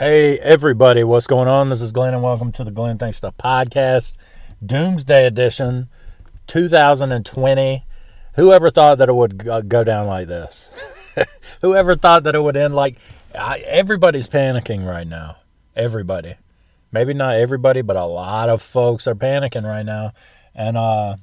Hey, 0.00 0.38
everybody, 0.38 1.04
what's 1.04 1.26
going 1.26 1.46
on? 1.46 1.68
This 1.68 1.82
is 1.82 1.92
Glenn, 1.92 2.14
and 2.14 2.22
welcome 2.22 2.52
to 2.52 2.64
the 2.64 2.70
Glenn 2.70 2.96
Thanks 2.96 3.18
Stuff 3.18 3.34
podcast, 3.36 4.16
Doomsday 4.64 5.26
Edition 5.26 5.90
2020. 6.46 7.84
Whoever 8.36 8.70
thought 8.70 8.96
that 8.96 9.10
it 9.10 9.14
would 9.14 9.44
go 9.68 9.84
down 9.84 10.06
like 10.06 10.26
this? 10.26 10.70
Whoever 11.60 11.96
thought 11.96 12.22
that 12.22 12.34
it 12.34 12.42
would 12.42 12.56
end 12.56 12.74
like 12.74 12.96
I, 13.38 13.58
everybody's 13.58 14.26
panicking 14.26 14.86
right 14.86 15.06
now? 15.06 15.36
Everybody. 15.76 16.36
Maybe 16.90 17.12
not 17.12 17.34
everybody, 17.34 17.82
but 17.82 17.96
a 17.96 18.06
lot 18.06 18.48
of 18.48 18.62
folks 18.62 19.06
are 19.06 19.14
panicking 19.14 19.64
right 19.64 19.84
now. 19.84 20.14
And 20.54 20.78
uh, 20.78 21.16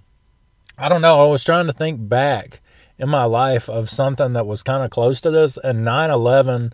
I 0.78 0.88
don't 0.88 1.02
know. 1.02 1.26
I 1.26 1.26
was 1.26 1.44
trying 1.44 1.66
to 1.66 1.74
think 1.74 2.08
back 2.08 2.62
in 3.00 3.10
my 3.10 3.24
life 3.24 3.72
of 3.72 3.90
something 3.90 4.34
that 4.34 4.46
was 4.46 4.62
kind 4.62 4.84
of 4.84 4.92
close 4.92 5.20
to 5.22 5.32
this, 5.32 5.58
and 5.64 5.84
9 5.84 6.12
11 6.12 6.74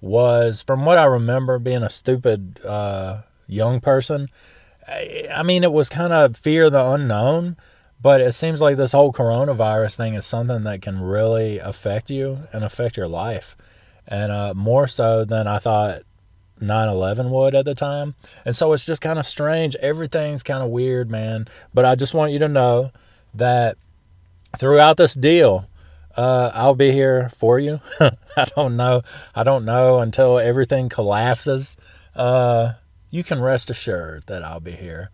was, 0.00 0.62
from 0.62 0.84
what 0.84 0.98
I 0.98 1.04
remember, 1.04 1.58
being 1.58 1.82
a 1.82 1.90
stupid 1.90 2.64
uh, 2.64 3.22
young 3.46 3.80
person. 3.80 4.28
I 4.88 5.42
mean, 5.42 5.64
it 5.64 5.72
was 5.72 5.88
kind 5.88 6.12
of 6.12 6.36
fear 6.36 6.70
the 6.70 6.84
unknown, 6.84 7.56
but 8.00 8.20
it 8.20 8.32
seems 8.32 8.60
like 8.60 8.76
this 8.76 8.92
whole 8.92 9.12
coronavirus 9.12 9.96
thing 9.96 10.14
is 10.14 10.24
something 10.24 10.64
that 10.64 10.82
can 10.82 11.00
really 11.00 11.58
affect 11.58 12.10
you 12.10 12.44
and 12.52 12.64
affect 12.64 12.96
your 12.96 13.08
life, 13.08 13.56
and 14.06 14.32
uh, 14.32 14.54
more 14.54 14.88
so 14.88 15.24
than 15.24 15.46
I 15.46 15.58
thought 15.58 16.02
9 16.60 16.88
11 16.88 17.30
would 17.30 17.54
at 17.54 17.64
the 17.64 17.74
time. 17.74 18.14
And 18.44 18.54
so 18.54 18.72
it's 18.72 18.86
just 18.86 19.02
kind 19.02 19.18
of 19.18 19.26
strange. 19.26 19.76
Everything's 19.76 20.42
kind 20.42 20.62
of 20.62 20.70
weird, 20.70 21.10
man. 21.10 21.48
But 21.74 21.84
I 21.84 21.94
just 21.94 22.14
want 22.14 22.32
you 22.32 22.38
to 22.40 22.48
know 22.48 22.92
that 23.34 23.76
throughout 24.56 24.96
this 24.96 25.14
deal, 25.14 25.68
uh, 26.18 26.50
I'll 26.52 26.74
be 26.74 26.90
here 26.90 27.28
for 27.28 27.60
you. 27.60 27.80
I 28.00 28.46
don't 28.56 28.76
know. 28.76 29.02
I 29.36 29.44
don't 29.44 29.64
know 29.64 30.00
until 30.00 30.40
everything 30.40 30.88
collapses. 30.88 31.76
Uh, 32.16 32.72
you 33.08 33.22
can 33.22 33.40
rest 33.40 33.70
assured 33.70 34.24
that 34.26 34.42
I'll 34.42 34.58
be 34.58 34.72
here 34.72 35.10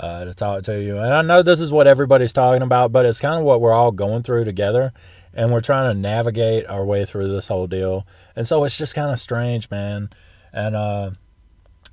uh, 0.00 0.24
to 0.24 0.34
talk 0.34 0.64
to 0.64 0.82
you. 0.82 0.98
And 0.98 1.14
I 1.14 1.22
know 1.22 1.42
this 1.42 1.60
is 1.60 1.70
what 1.70 1.86
everybody's 1.86 2.32
talking 2.32 2.62
about, 2.62 2.90
but 2.90 3.06
it's 3.06 3.20
kind 3.20 3.38
of 3.38 3.44
what 3.44 3.60
we're 3.60 3.72
all 3.72 3.92
going 3.92 4.24
through 4.24 4.46
together. 4.46 4.92
And 5.32 5.52
we're 5.52 5.60
trying 5.60 5.94
to 5.94 6.00
navigate 6.00 6.66
our 6.66 6.84
way 6.84 7.04
through 7.04 7.28
this 7.28 7.46
whole 7.46 7.68
deal. 7.68 8.04
And 8.34 8.44
so 8.44 8.64
it's 8.64 8.76
just 8.76 8.96
kind 8.96 9.12
of 9.12 9.20
strange, 9.20 9.70
man. 9.70 10.10
And, 10.52 10.74
uh, 10.74 11.10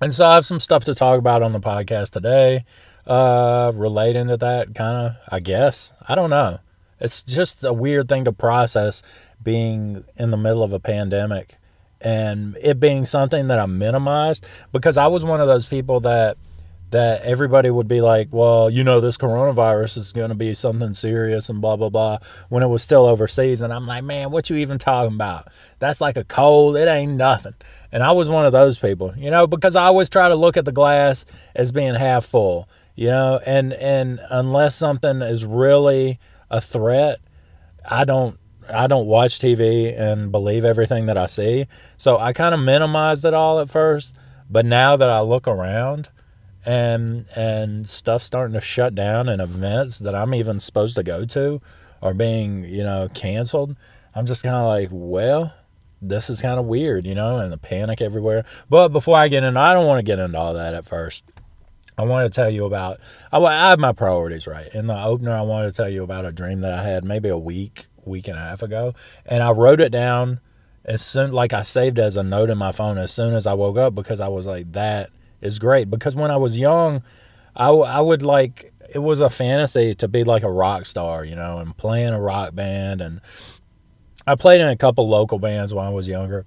and 0.02 0.12
so 0.12 0.26
I 0.26 0.34
have 0.34 0.46
some 0.48 0.60
stuff 0.60 0.86
to 0.86 0.96
talk 0.96 1.20
about 1.20 1.44
on 1.44 1.52
the 1.52 1.60
podcast 1.60 2.10
today, 2.10 2.66
uh, 3.06 3.74
relating 3.76 4.28
to 4.30 4.38
that 4.38 4.74
kind 4.74 5.06
of, 5.06 5.18
I 5.30 5.40
guess. 5.40 5.94
I 6.10 6.16
don't 6.16 6.32
know. 6.32 6.58
It's 7.06 7.24
just 7.24 7.64
a 7.64 7.72
weird 7.72 8.10
thing 8.10 8.26
to 8.26 8.34
process 8.34 9.02
being 9.42 10.04
in 10.18 10.32
the 10.32 10.38
middle 10.38 10.64
of 10.64 10.74
a 10.74 10.80
pandemic 10.80 11.58
and 12.02 12.58
it 12.62 12.80
being 12.80 13.06
something 13.06 13.48
that 13.48 13.60
I 13.60 13.66
minimized 13.66 14.46
because 14.72 14.98
I 14.98 15.08
was 15.08 15.24
one 15.24 15.42
of 15.42 15.48
those 15.48 15.66
people 15.66 16.00
that 16.02 16.38
that 16.92 17.22
everybody 17.24 17.70
would 17.70 17.88
be 17.88 18.00
like, 18.00 18.30
well, 18.32 18.70
you 18.70 18.84
know, 18.84 19.02
this 19.02 19.18
coronavirus 19.18 19.98
is 19.98 20.14
going 20.14 20.30
to 20.30 20.36
be 20.36 20.54
something 20.54 20.94
serious 20.94 21.50
and 21.50 21.60
blah, 21.60 21.76
blah, 21.76 21.90
blah, 21.90 22.20
when 22.48 22.64
it 22.64 22.68
was 22.68 22.84
still 22.84 23.06
overseas. 23.06 23.60
And 23.60 23.74
I'm 23.74 23.88
like, 23.88 24.04
man, 24.04 24.32
what 24.32 24.50
you 24.50 24.56
even 24.58 24.78
talking 24.78 25.16
about? 25.16 25.48
That's 25.80 26.00
like 26.00 26.16
a 26.16 26.24
cold. 26.24 26.78
It 26.78 26.88
ain't 26.88 27.14
nothing. 27.14 27.56
And 27.92 28.04
I 28.04 28.12
was 28.12 28.30
one 28.30 28.46
of 28.46 28.54
those 28.54 28.78
people, 28.78 29.14
you 29.18 29.30
know, 29.30 29.48
because 29.48 29.76
I 29.76 29.86
always 29.86 30.10
try 30.10 30.30
to 30.30 30.36
look 30.36 30.58
at 30.58 30.64
the 30.64 30.72
glass 30.72 31.26
as 31.56 31.72
being 31.72 31.96
half 31.96 32.24
full, 32.24 32.70
you 32.96 33.08
know, 33.08 33.42
and, 33.46 33.74
and 33.74 34.22
unless 34.30 34.76
something 34.76 35.22
is 35.22 35.44
really 35.44 36.20
a 36.50 36.62
threat, 36.62 37.20
I 37.88 38.06
don't 38.06 38.38
I 38.70 38.88
don't 38.88 39.06
watch 39.06 39.40
TV 39.40 39.98
and 39.98 40.32
believe 40.32 40.66
everything 40.66 41.06
that 41.06 41.18
I 41.18 41.28
see. 41.28 41.68
So 41.98 42.18
I 42.18 42.34
kind 42.34 42.56
of 42.56 42.60
minimized 42.60 43.24
it 43.26 43.34
all 43.34 43.60
at 43.60 43.70
first, 43.70 44.16
but 44.50 44.66
now 44.66 44.98
that 44.98 45.10
I 45.10 45.22
look 45.22 45.48
around 45.48 46.10
and 46.66 47.26
and 47.36 47.88
stuff 47.88 48.24
starting 48.24 48.54
to 48.54 48.62
shut 48.62 48.96
down 48.96 49.30
and 49.30 49.42
events 49.42 50.00
that 50.00 50.16
I'm 50.16 50.34
even 50.34 50.60
supposed 50.60 50.96
to 50.96 51.04
go 51.04 51.26
to 51.26 51.62
are 52.02 52.14
being, 52.14 52.64
you 52.66 52.84
know, 52.84 53.08
canceled, 53.14 53.76
I'm 54.14 54.26
just 54.26 54.44
kind 54.44 54.56
of 54.56 54.68
like, 54.68 54.90
well, 54.92 55.54
this 56.02 56.30
is 56.30 56.42
kind 56.42 56.60
of 56.60 56.66
weird, 56.66 57.06
you 57.06 57.16
know, 57.16 57.38
and 57.38 57.52
the 57.52 57.58
panic 57.58 58.02
everywhere. 58.02 58.46
But 58.70 58.90
before 58.90 59.18
I 59.18 59.28
get 59.28 59.44
in, 59.44 59.58
I 59.58 59.74
don't 59.74 59.88
want 59.88 60.00
to 60.00 60.04
get 60.04 60.20
into 60.20 60.38
all 60.38 60.54
that 60.54 60.74
at 60.74 60.86
first. 60.86 61.24
I 61.98 62.04
want 62.04 62.32
to 62.32 62.36
tell 62.36 62.50
you 62.50 62.66
about, 62.66 63.00
I, 63.32 63.40
I 63.40 63.70
have 63.70 63.80
my 63.80 63.94
priorities 63.94 64.48
right. 64.48 64.74
In 64.74 64.88
the 64.88 65.02
opener, 65.02 65.36
I 65.36 65.42
wanted 65.42 65.70
to 65.70 65.76
tell 65.76 65.90
you 65.90 66.04
about 66.04 66.26
a 66.26 66.32
dream 66.32 66.62
that 66.62 66.74
I 66.74 66.84
had 66.84 67.06
maybe 67.06 67.30
a 67.30 67.38
week, 67.38 67.88
week 68.04 68.28
and 68.28 68.38
a 68.38 68.42
half 68.42 68.62
ago. 68.62 68.94
And 69.26 69.42
I 69.42 69.52
wrote 69.52 69.80
it 69.80 69.92
down 69.92 70.40
as 70.84 71.02
soon, 71.02 71.32
like 71.32 71.54
I 71.54 71.62
saved 71.62 71.98
as 71.98 72.18
a 72.18 72.24
note 72.24 72.50
in 72.50 72.58
my 72.58 72.72
phone 72.72 72.98
as 72.98 73.12
soon 73.12 73.34
as 73.34 73.48
I 73.48 73.54
woke 73.54 73.78
up 73.78 73.96
because 73.96 74.20
I 74.20 74.28
was 74.28 74.46
like, 74.46 74.72
that 74.74 75.10
is 75.42 75.58
great. 75.58 75.90
Because 75.90 76.16
when 76.16 76.32
I 76.32 76.38
was 76.38 76.60
young, 76.60 77.02
I, 77.56 77.70
I 77.70 78.02
would 78.02 78.22
like, 78.22 78.74
it 78.94 79.00
was 79.00 79.22
a 79.22 79.30
fantasy 79.30 79.96
to 79.96 80.08
be 80.08 80.24
like 80.24 80.44
a 80.44 80.52
rock 80.52 80.86
star, 80.86 81.24
you 81.24 81.36
know, 81.36 81.60
and 81.60 81.76
playing 81.78 82.10
a 82.10 82.20
rock 82.20 82.54
band. 82.54 83.02
And 83.02 83.22
I 84.28 84.36
played 84.36 84.60
in 84.60 84.68
a 84.68 84.76
couple 84.76 85.08
local 85.08 85.40
bands 85.40 85.74
when 85.74 85.86
I 85.86 85.90
was 85.90 86.08
younger 86.08 86.46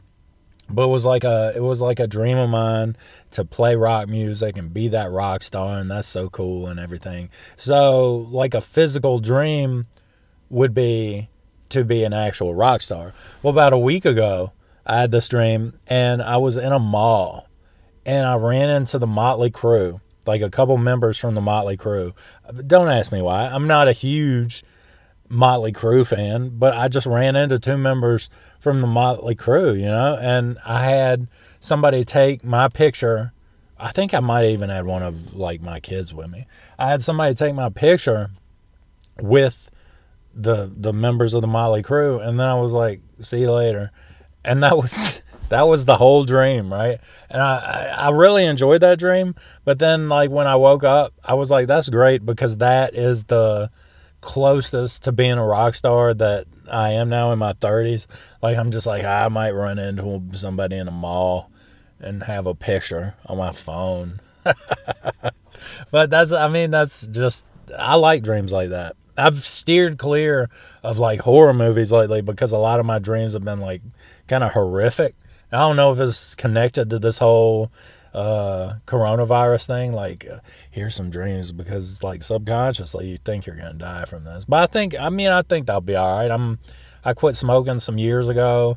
but 0.70 0.84
it 0.84 0.88
was 0.88 1.04
like 1.04 1.24
a 1.24 1.52
it 1.54 1.62
was 1.62 1.80
like 1.80 1.98
a 1.98 2.06
dream 2.06 2.38
of 2.38 2.50
mine 2.50 2.96
to 3.30 3.44
play 3.44 3.74
rock 3.74 4.08
music 4.08 4.56
and 4.56 4.72
be 4.72 4.88
that 4.88 5.10
rock 5.10 5.42
star 5.42 5.78
and 5.78 5.90
that's 5.90 6.08
so 6.08 6.28
cool 6.28 6.66
and 6.66 6.78
everything. 6.78 7.30
So 7.56 8.28
like 8.30 8.54
a 8.54 8.60
physical 8.60 9.18
dream 9.18 9.86
would 10.50 10.74
be 10.74 11.28
to 11.70 11.84
be 11.84 12.04
an 12.04 12.12
actual 12.12 12.54
rock 12.54 12.80
star. 12.80 13.12
Well 13.42 13.52
about 13.52 13.72
a 13.72 13.78
week 13.78 14.04
ago 14.04 14.52
i 14.86 14.98
had 14.98 15.10
this 15.10 15.28
dream 15.28 15.78
and 15.86 16.22
i 16.22 16.38
was 16.38 16.56
in 16.56 16.72
a 16.72 16.78
mall 16.78 17.46
and 18.06 18.26
i 18.26 18.34
ran 18.34 18.70
into 18.70 18.98
the 18.98 19.06
Motley 19.06 19.50
Crue 19.50 20.00
like 20.26 20.40
a 20.40 20.48
couple 20.48 20.78
members 20.78 21.18
from 21.18 21.34
the 21.34 21.42
Motley 21.42 21.76
Crue 21.76 22.14
don't 22.66 22.88
ask 22.88 23.12
me 23.12 23.20
why. 23.22 23.46
I'm 23.46 23.66
not 23.66 23.88
a 23.88 23.92
huge 23.92 24.64
Motley 25.28 25.72
Crue 25.72 26.06
fan, 26.06 26.52
but 26.58 26.74
I 26.76 26.88
just 26.88 27.06
ran 27.06 27.36
into 27.36 27.58
two 27.58 27.76
members 27.76 28.30
from 28.58 28.80
the 28.80 28.86
Motley 28.86 29.34
Crue, 29.34 29.76
you 29.76 29.86
know, 29.86 30.16
and 30.20 30.58
I 30.64 30.84
had 30.84 31.28
somebody 31.60 32.04
take 32.04 32.44
my 32.44 32.68
picture. 32.68 33.32
I 33.78 33.92
think 33.92 34.14
I 34.14 34.20
might 34.20 34.46
even 34.46 34.70
had 34.70 34.86
one 34.86 35.02
of 35.02 35.34
like 35.34 35.60
my 35.60 35.80
kids 35.80 36.14
with 36.14 36.30
me. 36.30 36.46
I 36.78 36.90
had 36.90 37.02
somebody 37.02 37.34
take 37.34 37.54
my 37.54 37.68
picture 37.68 38.30
with 39.20 39.70
the 40.34 40.70
the 40.74 40.92
members 40.92 41.34
of 41.34 41.42
the 41.42 41.48
Motley 41.48 41.82
Crue, 41.82 42.26
and 42.26 42.38
then 42.38 42.48
I 42.48 42.54
was 42.54 42.72
like, 42.72 43.00
"See 43.20 43.40
you 43.40 43.52
later," 43.52 43.90
and 44.44 44.62
that 44.62 44.76
was 44.76 45.24
that 45.50 45.62
was 45.62 45.84
the 45.84 45.96
whole 45.96 46.24
dream, 46.24 46.72
right? 46.72 47.00
And 47.28 47.42
I 47.42 47.94
I 47.96 48.10
really 48.10 48.46
enjoyed 48.46 48.80
that 48.80 48.98
dream, 48.98 49.34
but 49.64 49.78
then 49.78 50.08
like 50.08 50.30
when 50.30 50.46
I 50.46 50.56
woke 50.56 50.84
up, 50.84 51.12
I 51.22 51.34
was 51.34 51.50
like, 51.50 51.66
"That's 51.66 51.88
great," 51.90 52.24
because 52.24 52.56
that 52.58 52.94
is 52.94 53.24
the 53.24 53.70
closest 54.20 55.04
to 55.04 55.12
being 55.12 55.38
a 55.38 55.44
rock 55.44 55.74
star 55.74 56.14
that 56.14 56.46
I 56.70 56.90
am 56.90 57.08
now 57.08 57.32
in 57.32 57.38
my 57.38 57.52
30s. 57.54 58.06
Like, 58.42 58.56
I'm 58.56 58.70
just 58.70 58.86
like, 58.86 59.04
I 59.04 59.28
might 59.28 59.52
run 59.52 59.78
into 59.78 60.22
somebody 60.32 60.76
in 60.76 60.88
a 60.88 60.92
mall 60.92 61.50
and 62.00 62.22
have 62.24 62.46
a 62.46 62.54
picture 62.54 63.14
on 63.26 63.38
my 63.38 63.52
phone. 63.52 64.20
but 65.90 66.10
that's, 66.10 66.32
I 66.32 66.48
mean, 66.48 66.70
that's 66.70 67.06
just, 67.06 67.44
I 67.76 67.96
like 67.96 68.22
dreams 68.22 68.52
like 68.52 68.70
that. 68.70 68.96
I've 69.16 69.44
steered 69.44 69.98
clear 69.98 70.48
of 70.82 70.98
like 70.98 71.20
horror 71.20 71.52
movies 71.52 71.90
lately 71.90 72.22
because 72.22 72.52
a 72.52 72.58
lot 72.58 72.78
of 72.78 72.86
my 72.86 73.00
dreams 73.00 73.32
have 73.32 73.44
been 73.44 73.60
like 73.60 73.82
kind 74.28 74.44
of 74.44 74.52
horrific. 74.52 75.16
I 75.50 75.58
don't 75.58 75.76
know 75.76 75.90
if 75.92 75.98
it's 75.98 76.34
connected 76.34 76.90
to 76.90 76.98
this 76.98 77.18
whole 77.18 77.72
uh, 78.18 78.78
coronavirus 78.86 79.66
thing, 79.66 79.92
like 79.92 80.26
uh, 80.30 80.40
here's 80.70 80.94
some 80.94 81.08
dreams 81.08 81.52
because 81.52 81.90
it's 81.92 82.02
like 82.02 82.22
subconsciously 82.22 83.08
you 83.08 83.16
think 83.16 83.46
you're 83.46 83.56
gonna 83.56 83.74
die 83.74 84.04
from 84.04 84.24
this. 84.24 84.44
But 84.44 84.56
I 84.56 84.66
think 84.66 84.98
I 84.98 85.08
mean 85.08 85.28
I 85.28 85.42
think 85.42 85.66
that'll 85.66 85.80
be 85.80 85.94
all 85.94 86.18
right. 86.18 86.30
I'm 86.30 86.58
I 87.04 87.14
quit 87.14 87.36
smoking 87.36 87.80
some 87.80 87.96
years 87.96 88.28
ago. 88.28 88.76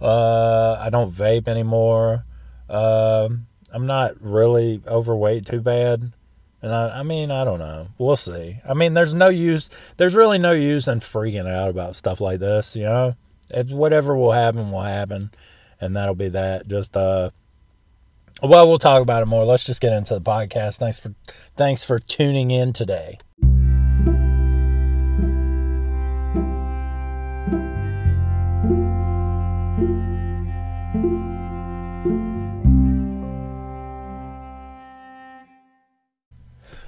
Uh, 0.00 0.76
I 0.78 0.90
don't 0.90 1.10
vape 1.10 1.48
anymore. 1.48 2.24
Uh, 2.68 3.28
I'm 3.72 3.86
not 3.86 4.20
really 4.20 4.82
overweight 4.86 5.46
too 5.46 5.60
bad. 5.60 6.12
And 6.60 6.72
I, 6.72 7.00
I 7.00 7.02
mean, 7.02 7.30
I 7.30 7.44
don't 7.44 7.58
know. 7.58 7.88
We'll 7.98 8.16
see. 8.16 8.60
I 8.68 8.74
mean, 8.74 8.94
there's 8.94 9.14
no 9.14 9.28
use. 9.28 9.68
There's 9.96 10.14
really 10.14 10.38
no 10.38 10.52
use 10.52 10.86
in 10.86 11.00
freaking 11.00 11.48
out 11.48 11.70
about 11.70 11.96
stuff 11.96 12.20
like 12.20 12.40
this. 12.40 12.76
You 12.76 12.84
know, 12.84 13.14
whatever 13.70 14.16
will 14.16 14.32
happen 14.32 14.70
will 14.70 14.82
happen, 14.82 15.30
and 15.80 15.96
that'll 15.96 16.14
be 16.14 16.28
that. 16.28 16.68
Just 16.68 16.96
uh, 16.96 17.30
well, 18.42 18.68
we'll 18.68 18.78
talk 18.78 19.02
about 19.02 19.22
it 19.22 19.26
more. 19.26 19.44
Let's 19.44 19.64
just 19.64 19.80
get 19.80 19.92
into 19.92 20.14
the 20.14 20.20
podcast. 20.20 20.78
Thanks 20.78 20.98
for 20.98 21.14
thanks 21.56 21.84
for 21.84 21.98
tuning 21.98 22.50
in 22.50 22.72
today. 22.72 23.18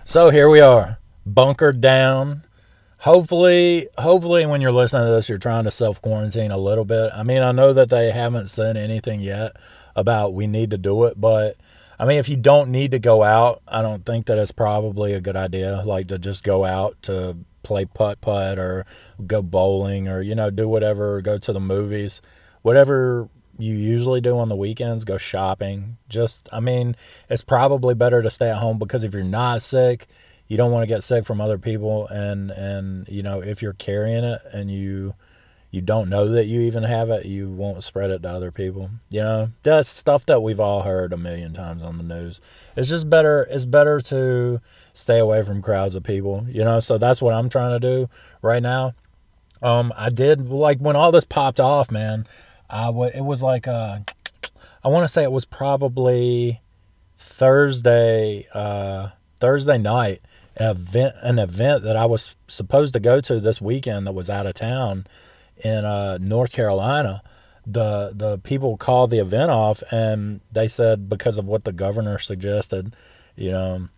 So 0.06 0.30
here 0.30 0.48
we 0.48 0.60
are, 0.60 0.98
bunkered 1.24 1.80
down. 1.80 2.44
Hopefully, 2.98 3.88
hopefully 3.98 4.46
when 4.46 4.60
you're 4.60 4.72
listening 4.72 5.06
to 5.06 5.10
this, 5.10 5.28
you're 5.28 5.38
trying 5.38 5.64
to 5.64 5.70
self 5.70 6.00
quarantine 6.00 6.50
a 6.50 6.56
little 6.56 6.84
bit. 6.84 7.10
I 7.14 7.22
mean, 7.22 7.42
I 7.42 7.52
know 7.52 7.72
that 7.72 7.90
they 7.90 8.10
haven't 8.10 8.48
said 8.48 8.76
anything 8.76 9.20
yet 9.20 9.56
about 9.96 10.35
we 10.35 10.46
need 10.46 10.70
to 10.70 10.79
do 10.79 11.05
it, 11.05 11.20
but 11.20 11.56
I 11.99 12.06
mean, 12.06 12.19
if 12.19 12.29
you 12.29 12.37
don't 12.37 12.70
need 12.70 12.91
to 12.91 12.99
go 12.99 13.23
out, 13.23 13.62
I 13.69 13.81
don't 13.81 14.05
think 14.05 14.26
that 14.26 14.38
it's 14.38 14.52
probably 14.52 15.12
a 15.12 15.20
good 15.20 15.37
idea, 15.37 15.82
like 15.85 16.08
to 16.08 16.19
just 16.19 16.44
go 16.44 16.64
out 16.64 17.00
to 17.02 17.37
play 17.62 17.85
putt 17.85 18.20
putt 18.20 18.58
or 18.58 18.85
go 19.26 19.41
bowling 19.41 20.08
or 20.08 20.20
you 20.20 20.35
know 20.35 20.50
do 20.50 20.69
whatever, 20.69 21.20
go 21.20 21.38
to 21.38 21.52
the 21.52 21.61
movies, 21.61 22.20
whatever 22.62 23.29
you 23.58 23.75
usually 23.75 24.20
do 24.20 24.38
on 24.38 24.49
the 24.49 24.56
weekends. 24.56 25.05
Go 25.05 25.19
shopping. 25.19 25.96
Just, 26.08 26.49
I 26.52 26.61
mean, 26.61 26.96
it's 27.29 27.44
probably 27.44 27.94
better 27.94 28.23
to 28.23 28.31
stay 28.31 28.50
at 28.50 28.58
home 28.58 28.79
because 28.79 29.05
if 29.05 29.14
you're 29.14 29.23
not 29.23 29.62
sick, 29.62 30.08
you 30.46 30.56
don't 30.56 30.73
want 30.73 30.82
to 30.82 30.93
get 30.93 31.02
sick 31.02 31.25
from 31.25 31.41
other 31.41 31.58
people, 31.58 32.06
and 32.08 32.50
and 32.50 33.08
you 33.08 33.23
know 33.23 33.41
if 33.41 33.62
you're 33.62 33.73
carrying 33.73 34.25
it 34.25 34.43
and 34.52 34.70
you 34.70 35.14
you 35.74 35.80
don't 35.80 36.08
know 36.08 36.28
that 36.28 36.46
you 36.46 36.60
even 36.60 36.84
have 36.84 37.10
it, 37.10 37.26
you 37.26 37.50
won't 37.50 37.82
spread 37.82 38.12
it 38.12 38.22
to 38.22 38.28
other 38.28 38.52
people. 38.52 38.90
You 39.10 39.22
know, 39.22 39.48
that's 39.64 39.88
stuff 39.88 40.24
that 40.26 40.40
we've 40.40 40.60
all 40.60 40.82
heard 40.82 41.12
a 41.12 41.16
million 41.16 41.52
times 41.52 41.82
on 41.82 41.98
the 41.98 42.04
news. 42.04 42.40
It's 42.76 42.88
just 42.88 43.10
better. 43.10 43.48
It's 43.50 43.64
better 43.64 43.98
to 44.02 44.60
stay 44.92 45.18
away 45.18 45.42
from 45.42 45.62
crowds 45.62 45.96
of 45.96 46.04
people. 46.04 46.46
You 46.48 46.62
know, 46.62 46.78
so 46.78 46.96
that's 46.96 47.20
what 47.20 47.34
I'm 47.34 47.48
trying 47.48 47.72
to 47.72 47.80
do 47.80 48.08
right 48.40 48.62
now. 48.62 48.94
Um, 49.62 49.92
I 49.96 50.10
did 50.10 50.48
like 50.48 50.78
when 50.78 50.94
all 50.94 51.10
this 51.10 51.24
popped 51.24 51.58
off, 51.58 51.90
man. 51.90 52.28
I 52.70 52.86
w- 52.86 53.10
it 53.12 53.24
was 53.24 53.42
like 53.42 53.66
uh, 53.66 53.98
I 54.84 54.88
want 54.88 55.02
to 55.02 55.12
say 55.12 55.24
it 55.24 55.32
was 55.32 55.44
probably 55.44 56.60
Thursday, 57.18 58.46
uh, 58.54 59.08
Thursday 59.40 59.78
night. 59.78 60.20
An 60.56 60.70
event, 60.70 61.16
an 61.20 61.40
event 61.40 61.82
that 61.82 61.96
I 61.96 62.06
was 62.06 62.36
supposed 62.46 62.92
to 62.92 63.00
go 63.00 63.20
to 63.22 63.40
this 63.40 63.60
weekend 63.60 64.06
that 64.06 64.12
was 64.12 64.30
out 64.30 64.46
of 64.46 64.54
town 64.54 65.04
in 65.58 65.84
uh, 65.84 66.18
North 66.20 66.52
Carolina, 66.52 67.22
the 67.66 68.12
the 68.14 68.38
people 68.38 68.76
called 68.76 69.10
the 69.10 69.18
event 69.18 69.50
off 69.50 69.82
and 69.90 70.40
they 70.52 70.68
said 70.68 71.08
because 71.08 71.38
of 71.38 71.46
what 71.46 71.64
the 71.64 71.72
governor 71.72 72.18
suggested, 72.18 72.94
you 73.36 73.50
know, 73.50 73.88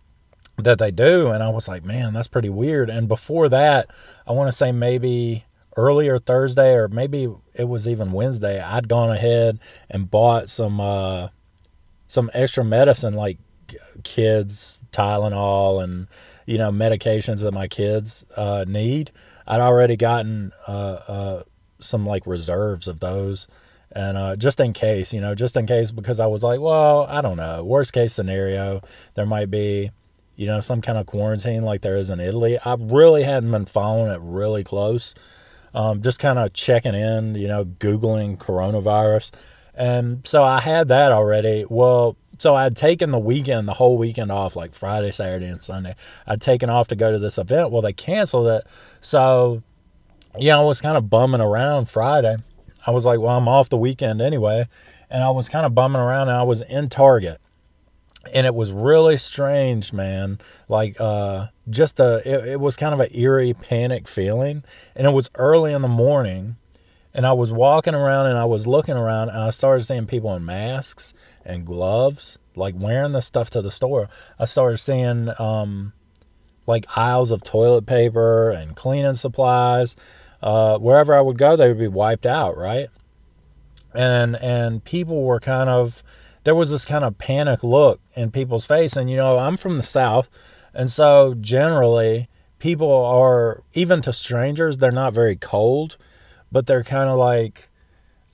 that 0.57 0.79
they 0.79 0.91
do. 0.91 1.29
And 1.29 1.43
I 1.43 1.49
was 1.49 1.67
like, 1.67 1.83
man, 1.83 2.13
that's 2.13 2.27
pretty 2.27 2.49
weird. 2.49 2.89
And 2.89 3.07
before 3.07 3.49
that, 3.49 3.89
I 4.25 4.31
want 4.31 4.49
to 4.49 4.55
say 4.55 4.71
maybe 4.71 5.45
earlier 5.75 6.17
Thursday 6.17 6.73
or 6.73 6.87
maybe 6.87 7.29
it 7.53 7.67
was 7.67 7.87
even 7.87 8.11
Wednesday, 8.11 8.59
I'd 8.59 8.87
gone 8.87 9.11
ahead 9.11 9.59
and 9.89 10.09
bought 10.09 10.49
some 10.49 10.81
uh, 10.81 11.29
some 12.07 12.31
extra 12.33 12.63
medicine 12.63 13.13
like 13.13 13.37
kids 14.03 14.79
Tylenol 14.91 15.83
and 15.83 16.07
you 16.45 16.57
know 16.57 16.71
medications 16.71 17.41
that 17.41 17.51
my 17.53 17.67
kids 17.67 18.25
uh, 18.35 18.65
need 18.67 19.11
I'd 19.47 19.61
already 19.61 19.95
gotten 19.95 20.51
uh, 20.67 20.71
uh, 20.71 21.43
some 21.79 22.05
like 22.05 22.27
reserves 22.27 22.87
of 22.87 22.99
those, 22.99 23.47
and 23.91 24.17
uh, 24.17 24.35
just 24.35 24.59
in 24.59 24.73
case, 24.73 25.13
you 25.13 25.21
know, 25.21 25.33
just 25.35 25.55
in 25.55 25.65
case, 25.65 25.91
because 25.91 26.19
I 26.19 26.25
was 26.25 26.43
like, 26.43 26.59
well, 26.59 27.05
I 27.09 27.21
don't 27.21 27.37
know. 27.37 27.63
Worst 27.63 27.93
case 27.93 28.13
scenario, 28.13 28.81
there 29.15 29.25
might 29.25 29.49
be, 29.49 29.91
you 30.35 30.47
know, 30.47 30.59
some 30.59 30.81
kind 30.81 30.97
of 30.97 31.05
quarantine 31.05 31.63
like 31.63 31.81
there 31.81 31.95
is 31.95 32.09
in 32.09 32.19
Italy. 32.19 32.59
I 32.59 32.75
really 32.77 33.23
hadn't 33.23 33.51
been 33.51 33.65
following 33.65 34.11
it 34.11 34.19
really 34.21 34.63
close, 34.63 35.15
um, 35.73 36.01
just 36.01 36.19
kind 36.19 36.37
of 36.37 36.51
checking 36.53 36.95
in, 36.95 37.35
you 37.35 37.47
know, 37.47 37.63
googling 37.63 38.37
coronavirus, 38.37 39.31
and 39.73 40.27
so 40.27 40.43
I 40.43 40.59
had 40.59 40.89
that 40.89 41.11
already. 41.11 41.65
Well, 41.69 42.17
so 42.37 42.55
I'd 42.55 42.75
taken 42.75 43.11
the 43.11 43.19
weekend, 43.19 43.67
the 43.67 43.73
whole 43.73 43.97
weekend 43.97 44.31
off, 44.31 44.55
like 44.55 44.73
Friday, 44.73 45.11
Saturday, 45.11 45.47
and 45.47 45.63
Sunday. 45.63 45.95
I'd 46.25 46.41
taken 46.41 46.69
off 46.69 46.87
to 46.89 46.95
go 46.95 47.11
to 47.11 47.19
this 47.19 47.37
event. 47.37 47.71
Well, 47.71 47.81
they 47.81 47.93
canceled 47.93 48.47
it. 48.47 48.67
So, 49.01 49.63
yeah, 50.37 50.57
I 50.57 50.61
was 50.61 50.81
kind 50.81 50.97
of 50.97 51.09
bumming 51.09 51.41
around 51.41 51.89
Friday. 51.89 52.37
I 52.85 52.91
was 52.91 53.05
like, 53.05 53.19
well, 53.19 53.37
I'm 53.37 53.47
off 53.47 53.69
the 53.69 53.77
weekend 53.77 54.21
anyway. 54.21 54.67
And 55.09 55.23
I 55.23 55.29
was 55.31 55.49
kind 55.49 55.65
of 55.65 55.73
bumming 55.73 56.01
around 56.01 56.29
and 56.29 56.37
I 56.37 56.43
was 56.43 56.61
in 56.61 56.89
Target. 56.89 57.39
And 58.33 58.45
it 58.45 58.53
was 58.53 58.71
really 58.71 59.17
strange, 59.17 59.93
man. 59.93 60.39
Like, 60.67 60.99
uh, 60.99 61.47
just 61.69 61.99
a, 61.99 62.21
it, 62.25 62.49
it 62.49 62.59
was 62.59 62.75
kind 62.75 62.93
of 62.93 62.99
an 62.99 63.09
eerie 63.13 63.53
panic 63.53 64.07
feeling. 64.07 64.63
And 64.95 65.07
it 65.07 65.11
was 65.11 65.29
early 65.35 65.73
in 65.73 65.81
the 65.81 65.87
morning 65.87 66.57
and 67.17 67.25
I 67.25 67.33
was 67.33 67.51
walking 67.51 67.95
around 67.95 68.27
and 68.27 68.37
I 68.37 68.45
was 68.45 68.67
looking 68.67 68.95
around 68.95 69.29
and 69.29 69.39
I 69.39 69.49
started 69.49 69.83
seeing 69.83 70.05
people 70.05 70.35
in 70.35 70.45
masks 70.45 71.15
and 71.47 71.65
gloves, 71.65 72.37
like 72.55 72.75
wearing 72.77 73.13
the 73.13 73.21
stuff 73.21 73.49
to 73.51 73.61
the 73.61 73.71
store. 73.71 74.07
I 74.37 74.45
started 74.45 74.77
seeing 74.77 75.31
um, 75.39 75.93
like 76.67 76.85
aisles 76.95 77.31
of 77.31 77.43
toilet 77.43 77.87
paper 77.87 78.51
and 78.51 78.75
cleaning 78.75 79.15
supplies. 79.15 79.95
Uh, 80.43 80.77
wherever 80.77 81.15
I 81.15 81.21
would 81.21 81.39
go, 81.39 81.55
they 81.55 81.69
would 81.69 81.79
be 81.79 81.87
wiped 81.87 82.27
out, 82.27 82.55
right? 82.55 82.89
And 83.95 84.35
and 84.35 84.83
people 84.83 85.23
were 85.23 85.39
kind 85.39 85.69
of 85.69 86.03
there 86.43 86.53
was 86.53 86.69
this 86.69 86.85
kind 86.85 87.03
of 87.03 87.17
panic 87.17 87.63
look 87.63 87.99
in 88.15 88.29
people's 88.29 88.65
face. 88.67 88.95
And 88.95 89.09
you 89.09 89.17
know, 89.17 89.39
I'm 89.39 89.57
from 89.57 89.77
the 89.77 89.83
south, 89.83 90.29
and 90.73 90.91
so 90.91 91.33
generally 91.33 92.29
people 92.59 92.91
are 92.91 93.63
even 93.73 94.01
to 94.03 94.13
strangers, 94.13 94.77
they're 94.77 94.91
not 94.91 95.13
very 95.13 95.35
cold 95.35 95.97
but 96.51 96.65
they're 96.65 96.83
kind 96.83 97.09
of 97.09 97.17
like 97.17 97.69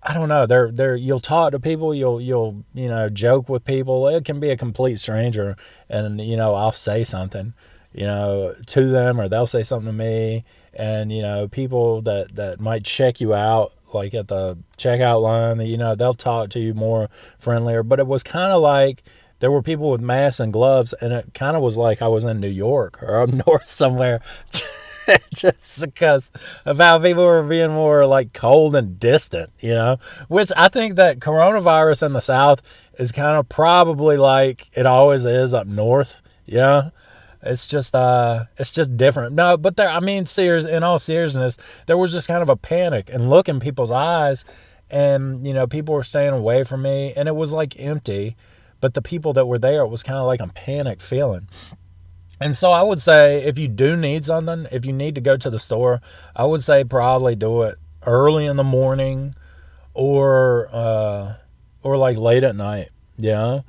I 0.06 0.14
don't 0.14 0.28
know. 0.28 0.46
They're 0.46 0.72
they're 0.72 0.96
you'll 0.96 1.22
talk 1.22 1.52
to 1.52 1.60
people, 1.60 1.96
you'll 1.96 2.20
you'll 2.20 2.64
you 2.74 2.90
know 2.90 3.10
joke 3.10 3.48
with 3.48 3.64
people. 3.64 4.08
It 4.08 4.26
can 4.26 4.40
be 4.40 4.50
a 4.50 4.58
complete 4.58 5.00
stranger, 5.00 5.56
and 5.90 6.20
you 6.20 6.36
know 6.36 6.56
I'll 6.56 6.74
say 6.74 7.04
something, 7.04 7.54
you 7.94 8.06
know, 8.06 8.54
to 8.68 8.86
them, 8.88 9.20
or 9.20 9.30
they'll 9.30 9.48
say 9.48 9.64
something 9.64 9.88
to 9.88 9.94
me, 9.94 10.44
and 10.74 11.12
you 11.12 11.22
know 11.22 11.48
people 11.48 12.02
that 12.02 12.36
that 12.36 12.60
might 12.60 12.84
check 12.84 13.22
you 13.22 13.34
out 13.34 13.74
like 13.94 14.14
at 14.14 14.28
the 14.28 14.58
checkout 14.78 15.22
line, 15.22 15.58
that 15.60 15.68
you 15.68 15.78
know 15.78 15.96
they'll 15.96 16.14
talk 16.14 16.50
to 16.50 16.60
you 16.60 16.74
more 16.74 17.10
friendlier. 17.40 17.82
But 17.82 18.00
it 18.00 18.08
was 18.08 18.24
kind 18.24 18.52
of 18.52 18.62
like 18.62 19.04
there 19.40 19.52
were 19.52 19.62
people 19.62 19.90
with 19.90 20.02
masks 20.02 20.40
and 20.40 20.52
gloves, 20.52 20.94
and 20.94 21.14
it 21.14 21.34
kind 21.34 21.56
of 21.56 21.64
was 21.64 21.78
like 21.78 22.02
I 22.02 22.08
was 22.08 22.24
in 22.24 22.40
New 22.42 22.50
York 22.50 23.02
or 23.02 23.22
up 23.22 23.30
north 23.48 23.66
somewhere. 23.66 24.22
just 25.34 25.82
because 25.82 26.32
of 26.66 26.78
how 26.78 27.00
people 27.00 27.24
were 27.24 27.44
being 27.44 27.72
more 27.72 28.06
like 28.06 28.34
cold 28.34 28.76
and 28.76 29.00
distant, 29.00 29.50
you 29.60 29.74
know, 29.74 29.98
which 30.28 30.52
I 30.56 30.68
think 30.68 30.96
that 30.96 31.20
coronavirus 31.20 32.04
in 32.04 32.14
the 32.14 32.22
South 32.22 32.62
is 32.98 33.12
kind 33.12 33.38
of 33.38 33.50
probably 33.50 34.18
like 34.18 34.70
it 34.74 34.86
always 34.86 35.26
is 35.26 35.54
up 35.54 35.68
north, 35.68 36.22
you 36.46 36.58
know. 36.58 36.92
It's 37.46 37.68
just 37.68 37.94
uh 37.94 38.46
it's 38.58 38.72
just 38.72 38.96
different. 38.96 39.36
No, 39.36 39.58
but 39.58 39.76
there 39.76 39.90
I 39.90 40.00
mean 40.00 40.26
serious 40.26 40.66
in 40.66 40.84
all 40.84 41.00
seriousness, 41.00 41.58
there 41.88 41.98
was 41.98 42.12
just 42.12 42.28
kind 42.28 42.42
of 42.42 42.50
a 42.50 42.56
panic 42.56 43.10
and 43.12 43.30
look 43.30 43.50
in 43.50 43.60
people's 43.60 43.92
eyes 43.92 44.46
and 44.90 45.46
you 45.46 45.54
know, 45.54 45.68
people 45.68 45.94
were 45.94 46.04
staying 46.04 46.34
away 46.34 46.64
from 46.64 46.84
me 46.84 47.14
and 47.16 47.28
it 47.28 47.36
was 47.36 47.52
like 47.52 47.78
empty, 47.80 48.38
but 48.80 48.94
the 48.94 49.02
people 49.02 49.34
that 49.34 49.46
were 49.46 49.58
there 49.58 49.82
it 49.82 49.88
was 49.88 50.04
kind 50.04 50.20
of 50.20 50.26
like 50.26 50.40
a 50.40 50.48
panic 50.48 51.02
feeling. 51.02 51.50
And 52.44 52.58
so 52.58 52.72
I 52.72 52.82
would 52.82 53.02
say 53.02 53.42
if 53.44 53.58
you 53.58 53.70
do 53.70 53.96
need 53.96 54.26
something, 54.26 54.68
if 54.70 54.84
you 54.84 54.92
need 54.92 55.16
to 55.16 55.22
go 55.22 55.38
to 55.38 55.50
the 55.50 55.60
store, 55.60 56.02
I 56.36 56.44
would 56.44 56.62
say 56.62 56.84
probably 56.84 57.38
do 57.38 57.62
it 57.62 57.78
early 58.06 58.46
in 58.46 58.58
the 58.58 58.66
morning 58.66 59.34
or 59.94 60.68
uh 60.74 61.36
or 61.84 61.96
like 61.96 62.18
late 62.18 62.44
at 62.44 62.58
night, 62.58 62.90
you 63.18 63.32
know? 63.32 63.64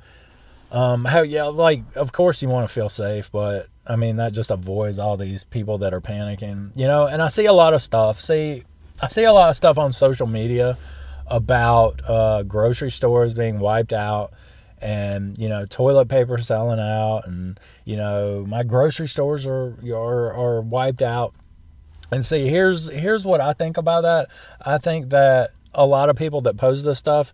Um 0.73 1.05
how 1.05 1.21
yeah, 1.21 1.43
like 1.43 1.83
of 1.95 2.11
course 2.11 2.41
you 2.41 2.49
want 2.49 2.67
to 2.67 2.73
feel 2.73 2.89
safe, 2.89 3.31
but 3.31 3.69
I 3.87 3.95
mean 3.95 4.17
that 4.17 4.33
just 4.33 4.51
avoids 4.51 4.99
all 4.99 5.15
these 5.15 5.45
people 5.45 5.77
that 5.77 5.93
are 5.93 6.01
panicking, 6.01 6.71
you 6.75 6.85
know? 6.85 7.05
And 7.05 7.21
I 7.21 7.29
see 7.29 7.45
a 7.45 7.53
lot 7.53 7.73
of 7.73 7.81
stuff. 7.81 8.19
See 8.19 8.65
I 9.01 9.07
see 9.07 9.23
a 9.23 9.31
lot 9.31 9.49
of 9.51 9.55
stuff 9.55 9.77
on 9.77 9.93
social 9.93 10.27
media 10.27 10.77
about 11.27 12.01
uh 12.09 12.43
grocery 12.43 12.91
stores 12.91 13.33
being 13.33 13.59
wiped 13.59 13.93
out 13.93 14.33
and 14.81 15.37
you 15.37 15.47
know 15.47 15.65
toilet 15.65 16.07
paper 16.07 16.37
selling 16.37 16.79
out 16.79 17.21
and 17.25 17.59
you 17.85 17.95
know 17.95 18.45
my 18.47 18.63
grocery 18.63 19.07
stores 19.07 19.45
are 19.45 19.77
are, 19.87 20.33
are 20.33 20.61
wiped 20.61 21.01
out. 21.01 21.33
And 22.11 22.23
see 22.23 22.47
here's 22.47 22.89
here's 22.89 23.25
what 23.25 23.41
i 23.41 23.53
think 23.53 23.77
about 23.77 24.01
that. 24.01 24.29
I 24.63 24.77
think 24.77 25.09
that 25.09 25.51
a 25.73 25.85
lot 25.85 26.09
of 26.09 26.15
people 26.15 26.41
that 26.41 26.57
post 26.57 26.83
this 26.83 26.99
stuff 26.99 27.33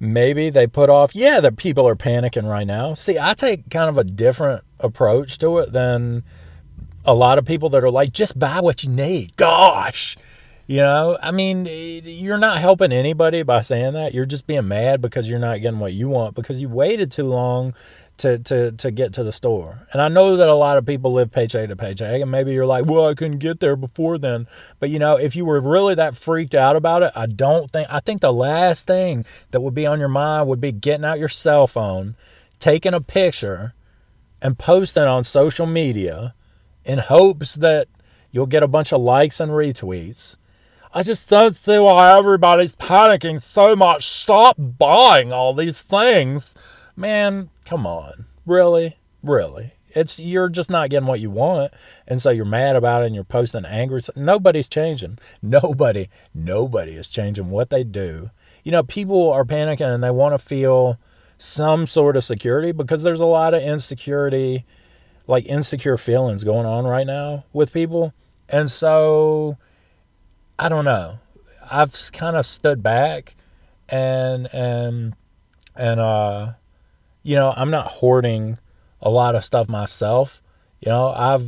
maybe 0.00 0.48
they 0.48 0.66
put 0.66 0.88
off 0.88 1.14
yeah 1.14 1.40
the 1.40 1.50
people 1.50 1.86
are 1.88 1.96
panicking 1.96 2.48
right 2.48 2.66
now. 2.66 2.94
See 2.94 3.18
i 3.18 3.34
take 3.34 3.70
kind 3.70 3.88
of 3.88 3.98
a 3.98 4.04
different 4.04 4.64
approach 4.80 5.38
to 5.38 5.58
it 5.58 5.72
than 5.72 6.24
a 7.04 7.14
lot 7.14 7.38
of 7.38 7.44
people 7.44 7.68
that 7.70 7.82
are 7.82 7.90
like 7.90 8.12
just 8.12 8.38
buy 8.38 8.60
what 8.60 8.82
you 8.82 8.90
need. 8.90 9.36
Gosh 9.36 10.16
you 10.68 10.82
know, 10.82 11.18
I 11.22 11.30
mean, 11.30 11.66
you're 11.66 12.36
not 12.36 12.58
helping 12.58 12.92
anybody 12.92 13.42
by 13.42 13.62
saying 13.62 13.94
that. 13.94 14.12
You're 14.12 14.26
just 14.26 14.46
being 14.46 14.68
mad 14.68 15.00
because 15.00 15.26
you're 15.26 15.38
not 15.38 15.62
getting 15.62 15.78
what 15.78 15.94
you 15.94 16.10
want 16.10 16.34
because 16.34 16.60
you 16.60 16.68
waited 16.68 17.10
too 17.10 17.24
long 17.24 17.72
to, 18.18 18.38
to, 18.40 18.72
to 18.72 18.90
get 18.90 19.14
to 19.14 19.24
the 19.24 19.32
store. 19.32 19.86
And 19.92 20.02
I 20.02 20.08
know 20.08 20.36
that 20.36 20.50
a 20.50 20.54
lot 20.54 20.76
of 20.76 20.84
people 20.84 21.10
live 21.14 21.32
paycheck 21.32 21.70
to 21.70 21.76
paycheck, 21.76 22.20
and 22.20 22.30
maybe 22.30 22.52
you're 22.52 22.66
like, 22.66 22.84
well, 22.84 23.08
I 23.08 23.14
couldn't 23.14 23.38
get 23.38 23.60
there 23.60 23.76
before 23.76 24.18
then. 24.18 24.46
But 24.78 24.90
you 24.90 24.98
know, 24.98 25.16
if 25.16 25.34
you 25.34 25.46
were 25.46 25.58
really 25.58 25.94
that 25.94 26.14
freaked 26.14 26.54
out 26.54 26.76
about 26.76 27.02
it, 27.02 27.12
I 27.16 27.24
don't 27.24 27.70
think, 27.70 27.88
I 27.90 28.00
think 28.00 28.20
the 28.20 28.30
last 28.32 28.86
thing 28.86 29.24
that 29.52 29.62
would 29.62 29.74
be 29.74 29.86
on 29.86 29.98
your 29.98 30.08
mind 30.08 30.48
would 30.48 30.60
be 30.60 30.72
getting 30.72 31.06
out 31.06 31.18
your 31.18 31.30
cell 31.30 31.66
phone, 31.66 32.14
taking 32.58 32.92
a 32.92 33.00
picture, 33.00 33.72
and 34.42 34.58
posting 34.58 35.04
on 35.04 35.24
social 35.24 35.66
media 35.66 36.34
in 36.84 36.98
hopes 36.98 37.54
that 37.54 37.88
you'll 38.30 38.44
get 38.44 38.62
a 38.62 38.68
bunch 38.68 38.92
of 38.92 39.00
likes 39.00 39.40
and 39.40 39.52
retweets 39.52 40.36
I 40.98 41.04
just 41.04 41.30
don't 41.30 41.54
see 41.54 41.78
why 41.78 42.18
everybody's 42.18 42.74
panicking 42.74 43.40
so 43.40 43.76
much. 43.76 44.08
Stop 44.08 44.56
buying 44.58 45.32
all 45.32 45.54
these 45.54 45.80
things. 45.80 46.56
Man, 46.96 47.50
come 47.64 47.86
on. 47.86 48.26
Really? 48.44 48.98
Really? 49.22 49.74
It's 49.90 50.18
you're 50.18 50.48
just 50.48 50.70
not 50.70 50.90
getting 50.90 51.06
what 51.06 51.20
you 51.20 51.30
want, 51.30 51.72
and 52.08 52.20
so 52.20 52.30
you're 52.30 52.44
mad 52.44 52.74
about 52.74 53.04
it, 53.04 53.06
and 53.06 53.14
you're 53.14 53.22
posting 53.22 53.64
angry. 53.64 54.00
Nobody's 54.16 54.68
changing. 54.68 55.20
Nobody, 55.40 56.08
nobody 56.34 56.94
is 56.94 57.06
changing 57.06 57.50
what 57.50 57.70
they 57.70 57.84
do. 57.84 58.32
You 58.64 58.72
know, 58.72 58.82
people 58.82 59.30
are 59.30 59.44
panicking 59.44 59.94
and 59.94 60.02
they 60.02 60.10
want 60.10 60.34
to 60.34 60.44
feel 60.44 60.98
some 61.38 61.86
sort 61.86 62.16
of 62.16 62.24
security 62.24 62.72
because 62.72 63.04
there's 63.04 63.20
a 63.20 63.24
lot 63.24 63.54
of 63.54 63.62
insecurity, 63.62 64.64
like 65.28 65.46
insecure 65.46 65.96
feelings 65.96 66.42
going 66.42 66.66
on 66.66 66.86
right 66.86 67.06
now 67.06 67.44
with 67.52 67.72
people, 67.72 68.14
and 68.48 68.68
so 68.68 69.58
I 70.58 70.68
don't 70.68 70.84
know. 70.84 71.18
I've 71.70 71.94
kind 72.12 72.36
of 72.36 72.46
stood 72.46 72.82
back 72.82 73.36
and 73.88 74.48
and 74.52 75.14
and 75.76 76.00
uh 76.00 76.52
you 77.22 77.34
know, 77.34 77.52
I'm 77.56 77.70
not 77.70 77.86
hoarding 77.86 78.56
a 79.02 79.10
lot 79.10 79.34
of 79.34 79.44
stuff 79.44 79.68
myself. 79.68 80.40
You 80.80 80.90
know, 80.90 81.10
I've 81.10 81.46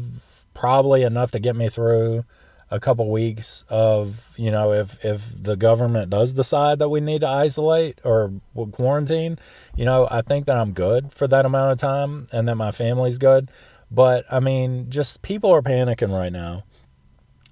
probably 0.52 1.02
enough 1.02 1.30
to 1.30 1.38
get 1.38 1.56
me 1.56 1.68
through 1.68 2.24
a 2.70 2.78
couple 2.78 3.10
weeks 3.10 3.64
of, 3.68 4.32
you 4.36 4.50
know, 4.50 4.72
if 4.72 5.02
if 5.04 5.42
the 5.42 5.56
government 5.56 6.10
does 6.10 6.32
decide 6.32 6.78
that 6.78 6.88
we 6.88 7.00
need 7.00 7.22
to 7.22 7.28
isolate 7.28 7.98
or 8.04 8.32
quarantine, 8.72 9.38
you 9.74 9.84
know, 9.84 10.06
I 10.10 10.22
think 10.22 10.46
that 10.46 10.56
I'm 10.56 10.72
good 10.72 11.12
for 11.12 11.26
that 11.28 11.44
amount 11.44 11.72
of 11.72 11.78
time 11.78 12.28
and 12.30 12.46
that 12.48 12.56
my 12.56 12.70
family's 12.70 13.18
good. 13.18 13.50
But 13.90 14.24
I 14.30 14.38
mean, 14.38 14.88
just 14.88 15.22
people 15.22 15.50
are 15.50 15.62
panicking 15.62 16.16
right 16.16 16.32
now. 16.32 16.64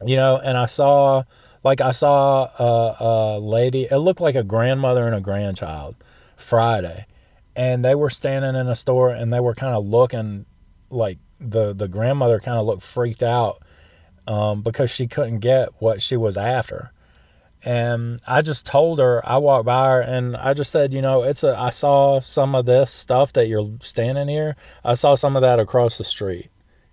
You 0.04 0.14
know, 0.14 0.36
and 0.38 0.56
I 0.56 0.66
saw 0.66 1.24
like 1.64 1.80
I 1.80 1.90
saw 1.90 2.44
a, 2.58 2.96
a 3.00 3.38
lady, 3.38 3.88
it 3.90 3.98
looked 3.98 4.20
like 4.20 4.34
a 4.34 4.42
grandmother 4.42 5.06
and 5.06 5.14
a 5.14 5.20
grandchild 5.20 5.96
Friday. 6.36 7.06
And 7.56 7.84
they 7.84 7.94
were 7.94 8.10
standing 8.10 8.54
in 8.54 8.68
a 8.68 8.76
store 8.76 9.10
and 9.10 9.32
they 9.32 9.40
were 9.40 9.54
kind 9.54 9.74
of 9.74 9.86
looking 9.86 10.46
like 10.90 11.18
the, 11.40 11.72
the 11.72 11.88
grandmother 11.88 12.38
kind 12.38 12.58
of 12.58 12.66
looked 12.66 12.82
freaked 12.82 13.22
out 13.22 13.62
um, 14.26 14.62
because 14.62 14.90
she 14.90 15.08
couldn't 15.08 15.40
get 15.40 15.70
what 15.80 16.00
she 16.00 16.16
was 16.16 16.36
after. 16.36 16.92
And 17.64 18.20
I 18.26 18.42
just 18.42 18.64
told 18.64 19.00
her, 19.00 19.26
I 19.28 19.38
walked 19.38 19.66
by 19.66 19.90
her 19.90 20.00
and 20.00 20.36
I 20.36 20.54
just 20.54 20.70
said, 20.70 20.94
you 20.94 21.02
know, 21.02 21.24
it's 21.24 21.42
a, 21.42 21.58
I 21.58 21.70
saw 21.70 22.20
some 22.20 22.54
of 22.54 22.66
this 22.66 22.92
stuff 22.92 23.32
that 23.32 23.48
you're 23.48 23.68
standing 23.80 24.28
here. 24.28 24.54
I 24.84 24.94
saw 24.94 25.16
some 25.16 25.34
of 25.34 25.42
that 25.42 25.58
across 25.58 25.98
the 25.98 26.04
street, 26.04 26.50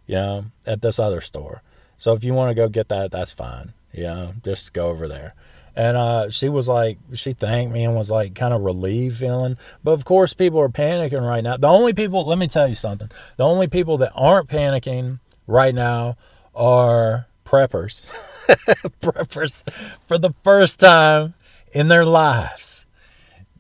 you 0.08 0.16
know, 0.16 0.46
at 0.66 0.82
this 0.82 0.98
other 0.98 1.22
store. 1.22 1.62
So 1.98 2.14
if 2.14 2.24
you 2.24 2.34
want 2.34 2.50
to 2.50 2.56
go 2.56 2.68
get 2.68 2.90
that, 2.90 3.12
that's 3.12 3.32
fine 3.32 3.74
you 3.96 4.04
know, 4.04 4.34
just 4.44 4.74
go 4.74 4.88
over 4.88 5.08
there. 5.08 5.34
And 5.76 5.98
uh, 5.98 6.30
she 6.30 6.48
was 6.48 6.70
like, 6.70 6.98
she 7.14 7.34
thanked 7.34 7.74
me 7.74 7.84
and 7.84 7.96
was 7.96 8.10
like 8.10 8.34
kind 8.34 8.54
of 8.54 8.62
relieved 8.62 9.18
feeling. 9.18 9.58
But 9.84 9.92
of 9.92 10.06
course, 10.06 10.34
people 10.34 10.60
are 10.62 10.70
panicking 10.70 11.22
right 11.22 11.44
now. 11.44 11.58
The 11.58 11.68
only 11.68 11.94
people, 11.94 12.26
let 12.26 12.38
me 12.38 12.48
tell 12.48 12.68
you 12.68 12.76
something, 12.76 13.10
the 13.36 13.44
only 13.44 13.68
people 13.68 13.98
that 13.98 14.14
aren't 14.16 14.48
panicking 14.48 15.20
right 15.48 15.76
now 15.76 16.16
are 16.54 17.28
preppers. 17.46 18.10
preppers 19.02 19.64
for 20.08 20.18
the 20.18 20.34
first 20.44 20.80
time 20.80 21.34
in 21.74 21.90
their 21.90 22.06
lives. 22.06 22.88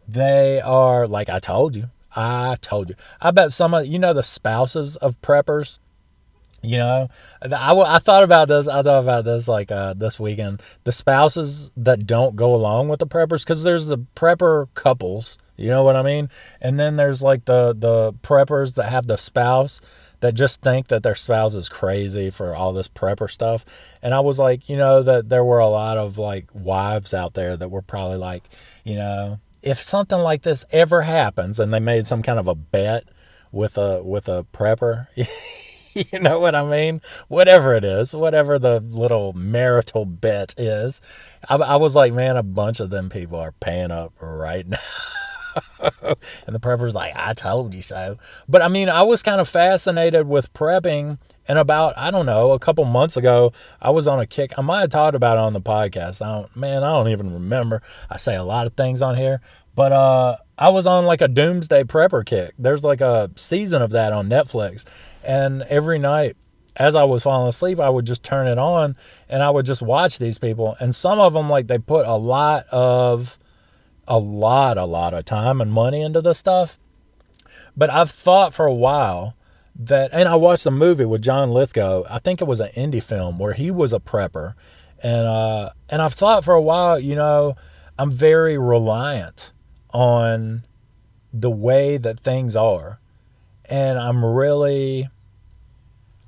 They 0.08 0.62
are, 0.62 1.08
like 1.08 1.30
I 1.30 1.40
told 1.40 1.76
you, 1.76 1.90
I 2.16 2.56
told 2.62 2.90
you. 2.90 2.96
I 3.20 3.32
bet 3.32 3.52
some 3.52 3.74
of, 3.74 3.88
you 3.88 4.00
know, 4.00 4.14
the 4.14 4.24
spouses 4.24 4.96
of 4.98 5.22
preppers 5.22 5.80
you 6.66 6.78
know, 6.78 7.10
I, 7.42 7.74
I 7.74 8.00
thought 8.00 8.24
about 8.24 8.48
this. 8.48 8.68
I 8.68 8.82
thought 8.82 9.04
about 9.04 9.26
this 9.26 9.48
like 9.48 9.72
uh, 9.72 9.94
this 9.94 10.20
weekend. 10.20 10.62
The 10.84 10.92
spouses 10.92 11.72
that 11.78 12.06
don't 12.06 12.36
go 12.36 12.54
along 12.54 12.90
with 12.90 13.00
the 13.00 13.08
preppers, 13.08 13.44
because 13.44 13.64
there's 13.64 13.88
the 13.88 14.00
prepper 14.16 14.68
couples. 14.74 15.38
You 15.58 15.70
know 15.70 15.84
what 15.84 15.96
I 15.96 16.02
mean? 16.02 16.30
And 16.60 16.80
then 16.80 16.96
there's 16.96 17.22
like 17.22 17.46
the 17.46 17.74
the 17.78 18.14
preppers 18.14 18.76
that 18.76 18.90
have 18.90 19.08
the 19.08 19.18
spouse 19.18 19.80
that 20.20 20.34
just 20.34 20.62
think 20.62 20.88
that 20.88 21.04
their 21.04 21.16
spouse 21.16 21.54
is 21.54 21.70
crazy 21.70 22.30
for 22.30 22.56
all 22.56 22.74
this 22.74 22.88
prepper 22.88 23.30
stuff. 23.30 23.66
And 24.02 24.14
I 24.14 24.22
was 24.22 24.40
like, 24.40 24.70
you 24.70 24.78
know, 24.78 25.04
that 25.04 25.30
there 25.30 25.44
were 25.44 25.60
a 25.60 25.68
lot 25.68 25.98
of 25.98 26.18
like 26.18 26.48
wives 26.54 27.14
out 27.14 27.34
there 27.34 27.56
that 27.56 27.70
were 27.70 27.82
probably 27.82 28.18
like, 28.18 28.50
you 28.84 28.96
know, 28.96 29.40
if 29.62 29.82
something 29.82 30.20
like 30.20 30.44
this 30.44 30.64
ever 30.72 31.02
happens, 31.02 31.60
and 31.60 31.74
they 31.74 31.80
made 31.80 32.08
some 32.08 32.22
kind 32.22 32.40
of 32.40 32.48
a 32.48 32.56
bet 32.56 33.06
with 33.52 33.78
a 33.78 34.04
with 34.04 34.28
a 34.28 34.46
prepper. 34.54 35.08
you 36.12 36.20
know 36.20 36.40
what 36.40 36.56
I 36.56 36.64
mean? 36.64 37.02
Whatever 37.30 37.74
it 37.74 37.86
is, 37.86 38.14
whatever 38.14 38.60
the 38.60 38.82
little 38.82 39.32
marital 39.34 40.06
bet 40.06 40.54
is. 40.58 41.00
I, 41.48 41.56
I 41.56 41.76
was 41.78 41.96
like, 41.96 42.14
man, 42.14 42.36
a 42.36 42.44
bunch 42.44 42.82
of 42.82 42.90
them 42.90 43.10
people 43.10 43.40
are 43.40 43.54
paying 43.54 43.92
up 43.92 44.14
right 44.20 44.68
now. 44.70 44.78
and 46.46 46.54
the 46.54 46.60
prepper's 46.60 46.94
like, 46.94 47.14
I 47.16 47.34
told 47.34 47.74
you 47.74 47.82
so. 47.82 48.18
But 48.50 48.62
I 48.62 48.68
mean, 48.68 48.90
I 48.90 49.04
was 49.04 49.24
kind 49.24 49.40
of 49.40 49.48
fascinated 49.48 50.28
with 50.28 50.54
prepping. 50.54 51.18
And 51.48 51.60
about, 51.60 51.94
I 51.96 52.10
don't 52.10 52.26
know, 52.26 52.54
a 52.54 52.60
couple 52.60 52.84
months 52.86 53.16
ago, 53.18 53.52
I 53.80 53.92
was 53.92 54.08
on 54.08 54.20
a 54.20 54.26
kick. 54.26 54.52
I 54.58 54.62
might 54.62 54.82
have 54.82 54.90
talked 54.90 55.16
about 55.16 55.38
it 55.38 55.42
on 55.42 55.54
the 55.54 55.62
podcast. 55.62 56.26
I 56.26 56.42
don't, 56.42 56.56
man, 56.56 56.84
I 56.84 56.92
don't 56.94 57.10
even 57.10 57.32
remember. 57.32 57.84
I 58.10 58.18
say 58.18 58.36
a 58.36 58.44
lot 58.44 58.66
of 58.66 58.74
things 58.74 59.02
on 59.04 59.16
here. 59.16 59.42
But 59.76 59.92
uh, 59.92 60.38
I 60.58 60.70
was 60.70 60.88
on 60.88 61.06
like 61.06 61.22
a 61.22 61.28
doomsday 61.28 61.84
prepper 61.84 62.26
kick. 62.26 62.56
There's 62.58 62.84
like 62.84 63.02
a 63.02 63.30
season 63.36 63.82
of 63.82 63.92
that 63.92 64.12
on 64.12 64.28
Netflix. 64.28 64.86
And 65.26 65.64
every 65.64 66.00
night, 66.00 66.38
as 66.76 66.96
I 66.96 67.04
was 67.04 67.24
falling 67.24 67.48
asleep, 67.48 67.80
I 67.80 67.90
would 67.90 68.06
just 68.06 68.24
turn 68.24 68.48
it 68.48 68.58
on 68.58 68.96
and 69.30 69.42
I 69.42 69.50
would 69.50 69.66
just 69.66 69.82
watch 69.82 70.20
these 70.20 70.38
people. 70.38 70.76
And 70.80 70.94
some 70.94 71.20
of 71.20 71.34
them, 71.34 71.50
like, 71.50 71.68
they 71.68 71.78
put 71.78 72.06
a 72.06 72.16
lot 72.16 72.66
of, 72.72 73.40
a 74.08 74.20
lot, 74.20 74.78
a 74.78 74.86
lot 74.86 75.14
of 75.14 75.26
time 75.26 75.62
and 75.62 75.72
money 75.72 76.02
into 76.02 76.22
this 76.22 76.38
stuff. 76.38 76.80
But 77.78 77.90
I've 77.90 78.12
thought 78.12 78.54
for 78.54 78.66
a 78.66 78.74
while 78.74 79.36
that, 79.78 80.12
and 80.14 80.28
I 80.28 80.36
watched 80.36 80.66
a 80.66 80.72
movie 80.72 81.06
with 81.06 81.22
John 81.22 81.52
Lithgow. 81.52 82.04
I 82.10 82.20
think 82.20 82.42
it 82.42 82.46
was 82.46 82.60
an 82.60 82.70
indie 82.76 83.04
film 83.04 83.40
where 83.40 83.54
he 83.54 83.72
was 83.72 83.94
a 83.94 84.00
prepper. 84.00 84.54
And, 85.02 85.26
uh, 85.26 85.70
and 85.90 86.02
I've 86.02 86.14
thought 86.14 86.44
for 86.44 86.54
a 86.54 86.62
while, 86.62 87.00
you 87.00 87.16
know, 87.16 87.56
I'm 87.98 88.12
very 88.12 88.58
reliant 88.58 89.52
on 89.94 90.66
the 91.34 91.52
way 91.52 91.98
that 91.98 92.20
things 92.20 92.56
are. 92.56 93.00
And 93.70 93.98
I'm 93.98 94.24
really, 94.24 95.10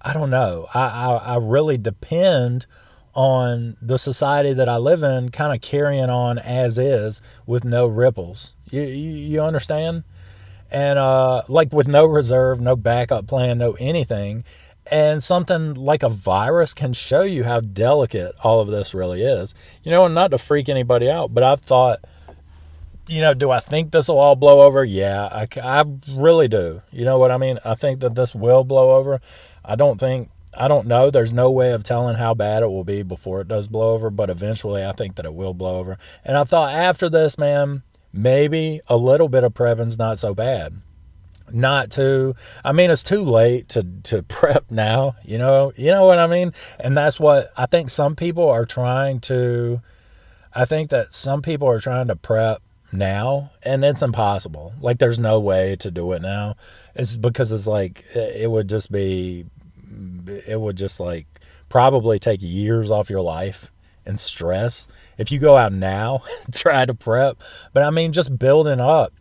I 0.08 0.14
don't 0.14 0.30
know. 0.30 0.68
I, 0.74 0.88
I, 0.88 1.16
I 1.34 1.36
really 1.36 1.78
depend 1.78 2.66
on 3.14 3.76
the 3.82 3.98
society 3.98 4.54
that 4.54 4.70
I 4.70 4.78
live 4.78 5.04
in 5.04 5.32
kind 5.32 5.54
of 5.54 5.60
carrying 5.60 6.10
on 6.10 6.40
as 6.40 6.78
is 6.78 7.22
with 7.46 7.66
no 7.66 7.88
ripples. 7.88 8.54
You, 8.70 8.84
you, 8.84 9.12
you 9.12 9.42
understand? 9.42 10.06
And 10.72 10.98
uh, 10.98 11.42
like 11.50 11.74
with 11.74 11.90
no 11.90 12.06
reserve, 12.06 12.62
no 12.62 12.78
backup 12.78 13.28
plan, 13.28 13.58
no 13.58 13.74
anything. 13.82 14.46
And 14.90 15.22
something 15.22 15.74
like 15.74 16.04
a 16.04 16.10
virus 16.10 16.74
can 16.74 16.94
show 16.94 17.24
you 17.24 17.44
how 17.44 17.60
delicate 17.60 18.34
all 18.46 18.62
of 18.62 18.70
this 18.70 18.94
really 18.94 19.24
is. 19.24 19.54
You 19.84 19.92
know, 19.92 20.06
and 20.06 20.16
not 20.16 20.32
to 20.32 20.38
freak 20.38 20.70
anybody 20.70 21.10
out, 21.10 21.34
but 21.34 21.44
I've 21.44 21.60
thought, 21.60 22.00
you 23.08 23.22
know, 23.22 23.34
do 23.34 23.52
I 23.52 23.60
think 23.60 23.92
this 23.92 24.08
will 24.08 24.20
all 24.20 24.36
blow 24.36 24.62
over? 24.62 24.84
Yeah, 24.84 25.26
I, 25.26 25.48
I 25.62 25.86
really 26.12 26.48
do. 26.48 26.82
You 26.92 27.06
know 27.06 27.18
what 27.18 27.32
I 27.32 27.38
mean? 27.38 27.60
I 27.64 27.76
think 27.76 28.02
that 28.02 28.16
this 28.16 28.36
will 28.36 28.64
blow 28.64 28.96
over. 28.96 29.22
I 29.64 29.76
don't 29.76 30.00
think 30.00 30.30
I 30.54 30.68
don't 30.68 30.88
know. 30.88 31.12
There's 31.12 31.34
no 31.34 31.52
way 31.52 31.72
of 31.72 31.84
telling 31.84 32.16
how 32.16 32.34
bad 32.34 32.64
it 32.64 32.68
will 32.68 32.84
be 32.84 33.04
before 33.04 33.42
it 33.42 33.48
does 33.48 33.68
blow 33.68 33.94
over, 33.94 34.10
but 34.10 34.30
eventually 34.30 34.84
I 34.84 34.92
think 34.92 35.16
that 35.16 35.26
it 35.26 35.34
will 35.34 35.54
blow 35.54 35.78
over. 35.78 35.98
And 36.26 36.36
I 36.38 36.44
thought 36.44 36.74
after 36.74 37.10
this, 37.10 37.38
man, 37.38 37.84
maybe 38.12 38.82
a 38.88 38.98
little 38.98 39.30
bit 39.30 39.44
of 39.44 39.54
prepping's 39.54 40.00
not 40.00 40.18
so 40.18 40.34
bad. 40.34 40.82
Not 41.50 41.92
too 41.92 42.36
I 42.66 42.74
mean 42.74 42.92
it's 42.92 43.04
too 43.04 43.22
late 43.22 43.70
to 43.70 43.84
to 44.04 44.24
prep 44.28 44.70
now, 44.70 45.16
you 45.24 45.38
know. 45.38 45.72
You 45.76 45.92
know 45.92 46.06
what 46.06 46.20
I 46.20 46.28
mean? 46.28 46.54
And 46.80 46.98
that's 46.98 47.20
what 47.20 47.54
I 47.56 47.68
think 47.68 47.90
some 47.90 48.16
people 48.16 48.50
are 48.50 48.66
trying 48.66 49.20
to 49.22 49.82
I 50.54 50.66
think 50.66 50.90
that 50.90 51.14
some 51.14 51.42
people 51.42 51.68
are 51.70 51.80
trying 51.80 52.08
to 52.08 52.16
prep 52.16 52.62
now 52.92 53.52
and 53.64 53.84
it's 53.84 54.02
impossible. 54.02 54.74
Like 54.82 55.00
there's 55.00 55.20
no 55.20 55.40
way 55.40 55.76
to 55.78 55.92
do 55.92 56.12
it 56.14 56.22
now. 56.22 56.56
It's 56.96 57.18
because 57.18 57.52
it's 57.52 57.68
like 57.68 58.04
it 58.16 58.50
would 58.50 58.70
just 58.70 58.92
be 58.92 59.46
it 60.48 60.60
would 60.60 60.76
just 60.78 61.00
like 61.00 61.28
probably 61.70 62.20
take 62.20 62.42
years 62.42 62.92
off 62.92 63.10
your 63.10 63.22
life 63.22 63.72
and 64.06 64.20
stress 64.20 64.88
if 65.18 65.32
you 65.32 65.40
go 65.40 65.58
out 65.58 65.74
now 65.74 66.22
try 66.52 66.86
to 66.86 66.94
prep 66.94 67.44
but 67.74 67.84
i 67.84 67.90
mean 67.90 68.14
just 68.14 68.38
building 68.40 68.80
up 68.80 69.14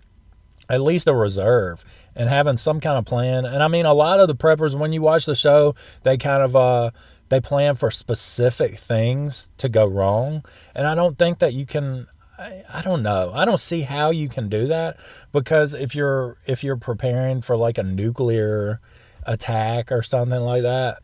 at 0.68 0.80
least 0.80 1.08
a 1.08 1.14
reserve 1.14 1.84
and 2.14 2.28
having 2.28 2.56
some 2.56 2.78
kind 2.78 2.96
of 2.96 3.04
plan 3.04 3.44
and 3.44 3.62
i 3.62 3.68
mean 3.68 3.84
a 3.84 3.94
lot 3.94 4.20
of 4.20 4.28
the 4.28 4.34
preppers 4.34 4.78
when 4.78 4.92
you 4.92 5.02
watch 5.02 5.26
the 5.26 5.34
show 5.34 5.74
they 6.04 6.16
kind 6.16 6.42
of 6.42 6.54
uh 6.54 6.90
they 7.28 7.40
plan 7.40 7.74
for 7.74 7.90
specific 7.90 8.78
things 8.78 9.50
to 9.56 9.68
go 9.68 9.84
wrong 9.84 10.44
and 10.74 10.86
i 10.86 10.94
don't 10.94 11.18
think 11.18 11.40
that 11.40 11.52
you 11.52 11.66
can 11.66 12.06
I, 12.38 12.62
I 12.72 12.82
don't 12.82 13.02
know. 13.02 13.32
I 13.34 13.44
don't 13.44 13.60
see 13.60 13.82
how 13.82 14.10
you 14.10 14.28
can 14.28 14.48
do 14.48 14.66
that 14.66 14.96
because 15.32 15.74
if 15.74 15.94
you're 15.94 16.36
if 16.46 16.62
you're 16.62 16.76
preparing 16.76 17.40
for 17.40 17.56
like 17.56 17.78
a 17.78 17.82
nuclear 17.82 18.80
attack 19.24 19.90
or 19.90 20.02
something 20.02 20.40
like 20.40 20.62
that 20.62 20.98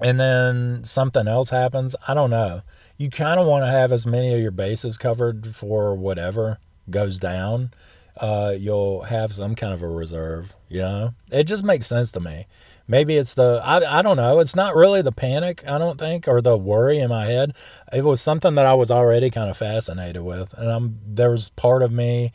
and 0.00 0.20
then 0.20 0.84
something 0.84 1.26
else 1.26 1.50
happens 1.50 1.96
i 2.06 2.14
don't 2.14 2.30
know 2.30 2.62
you 3.00 3.08
kind 3.08 3.40
of 3.40 3.46
want 3.46 3.64
to 3.64 3.70
have 3.70 3.92
as 3.92 4.04
many 4.04 4.34
of 4.34 4.40
your 4.40 4.50
bases 4.50 4.98
covered 4.98 5.56
for 5.56 5.94
whatever 5.94 6.58
goes 6.90 7.18
down. 7.18 7.72
Uh, 8.14 8.54
you'll 8.58 9.04
have 9.04 9.32
some 9.32 9.54
kind 9.54 9.72
of 9.72 9.82
a 9.82 9.88
reserve, 9.88 10.54
you 10.68 10.82
know? 10.82 11.14
It 11.32 11.44
just 11.44 11.64
makes 11.64 11.86
sense 11.86 12.12
to 12.12 12.20
me. 12.20 12.46
Maybe 12.90 13.16
it's 13.16 13.34
the, 13.34 13.62
I, 13.64 14.00
I 14.00 14.02
don't 14.02 14.16
know. 14.16 14.40
It's 14.40 14.56
not 14.56 14.74
really 14.74 15.00
the 15.00 15.12
panic, 15.12 15.62
I 15.64 15.78
don't 15.78 15.96
think, 15.96 16.26
or 16.26 16.40
the 16.40 16.56
worry 16.56 16.98
in 16.98 17.08
my 17.08 17.26
head. 17.26 17.54
It 17.92 18.02
was 18.02 18.20
something 18.20 18.56
that 18.56 18.66
I 18.66 18.74
was 18.74 18.90
already 18.90 19.30
kind 19.30 19.48
of 19.48 19.56
fascinated 19.56 20.22
with. 20.22 20.52
And 20.54 20.68
I'm, 20.68 20.98
there 21.06 21.30
was 21.30 21.50
part 21.50 21.84
of 21.84 21.92
me 21.92 22.32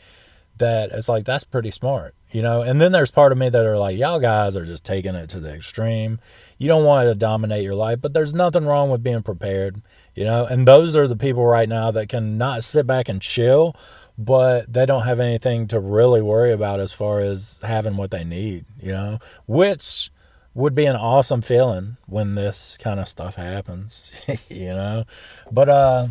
that 0.55 0.91
it's 0.93 1.09
like, 1.09 1.25
that's 1.25 1.43
pretty 1.43 1.71
smart, 1.71 2.15
you 2.31 2.41
know? 2.41 2.61
And 2.61 2.79
then 2.79 2.93
there's 2.93 3.11
part 3.11 3.33
of 3.33 3.37
me 3.37 3.49
that 3.49 3.65
are 3.65 3.77
like, 3.77 3.97
y'all 3.97 4.21
guys 4.21 4.55
are 4.55 4.63
just 4.63 4.85
taking 4.85 5.13
it 5.13 5.27
to 5.31 5.41
the 5.41 5.53
extreme. 5.53 6.21
You 6.57 6.69
don't 6.69 6.85
want 6.85 7.05
it 7.05 7.09
to 7.09 7.15
dominate 7.15 7.65
your 7.65 7.75
life, 7.75 7.99
but 8.01 8.13
there's 8.13 8.33
nothing 8.33 8.65
wrong 8.65 8.89
with 8.89 9.03
being 9.03 9.23
prepared, 9.23 9.81
you 10.13 10.23
know? 10.23 10.45
And 10.45 10.65
those 10.65 10.95
are 10.95 11.09
the 11.09 11.17
people 11.17 11.45
right 11.45 11.67
now 11.67 11.91
that 11.91 12.07
can 12.07 12.37
not 12.37 12.63
sit 12.63 12.87
back 12.87 13.09
and 13.09 13.21
chill, 13.21 13.75
but 14.17 14.71
they 14.71 14.85
don't 14.85 15.03
have 15.03 15.19
anything 15.19 15.67
to 15.67 15.81
really 15.81 16.21
worry 16.21 16.53
about 16.53 16.79
as 16.79 16.93
far 16.93 17.19
as 17.19 17.59
having 17.61 17.97
what 17.97 18.11
they 18.11 18.23
need, 18.23 18.63
you 18.79 18.93
know? 18.93 19.19
Which, 19.47 20.11
would 20.55 20.73
be 20.73 20.85
an 20.85 20.95
awesome 20.95 21.41
feeling 21.41 21.97
when 22.07 22.35
this 22.35 22.77
kind 22.81 22.99
of 22.99 23.07
stuff 23.07 23.35
happens, 23.35 24.13
you 24.49 24.69
know. 24.69 25.03
But 25.51 25.69
uh 25.69 26.07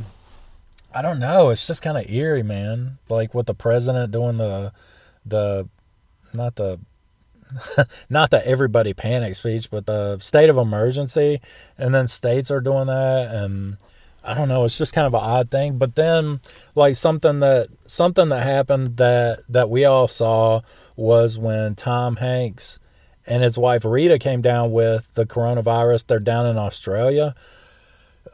I 0.95 1.03
don't 1.03 1.19
know, 1.19 1.51
it's 1.51 1.67
just 1.67 1.83
kind 1.83 1.99
of 1.99 2.09
eerie, 2.09 2.45
man. 2.45 2.99
Like 3.09 3.35
with 3.35 3.47
the 3.47 3.55
president 3.55 4.13
doing 4.13 4.37
the 4.37 4.73
the 5.27 5.69
not 6.33 6.57
the 6.57 6.79
not 8.11 8.31
the 8.31 8.47
everybody 8.47 8.93
panic 8.93 9.35
speech, 9.35 9.71
but 9.71 9.87
the 9.87 10.19
state 10.19 10.51
of 10.51 10.59
emergency 10.59 11.41
and 11.79 11.95
then 11.95 12.07
states 12.07 12.51
are 12.51 12.61
doing 12.61 12.87
that 12.87 13.35
and 13.35 13.79
I 14.27 14.33
don't 14.33 14.49
know, 14.49 14.65
it's 14.65 14.79
just 14.79 14.95
kind 14.95 15.07
of 15.07 15.13
an 15.13 15.21
odd 15.21 15.51
thing, 15.51 15.77
but 15.77 15.97
then 15.97 16.41
like 16.75 16.97
something 16.97 17.41
that 17.41 17.69
something 17.87 18.29
that 18.29 18.43
happened 18.43 18.99
that 18.99 19.41
that 19.49 19.71
we 19.71 19.85
all 19.85 20.09
saw 20.09 20.61
was 20.97 21.39
when 21.39 21.75
Tom 21.75 22.17
Hanks 22.17 22.79
and 23.27 23.43
his 23.43 23.57
wife 23.57 23.85
Rita 23.85 24.19
came 24.19 24.43
down 24.43 24.73
with 24.73 25.13
the 25.15 25.27
coronavirus. 25.27 26.07
They're 26.07 26.19
down 26.19 26.47
in 26.47 26.59
Australia. 26.59 27.35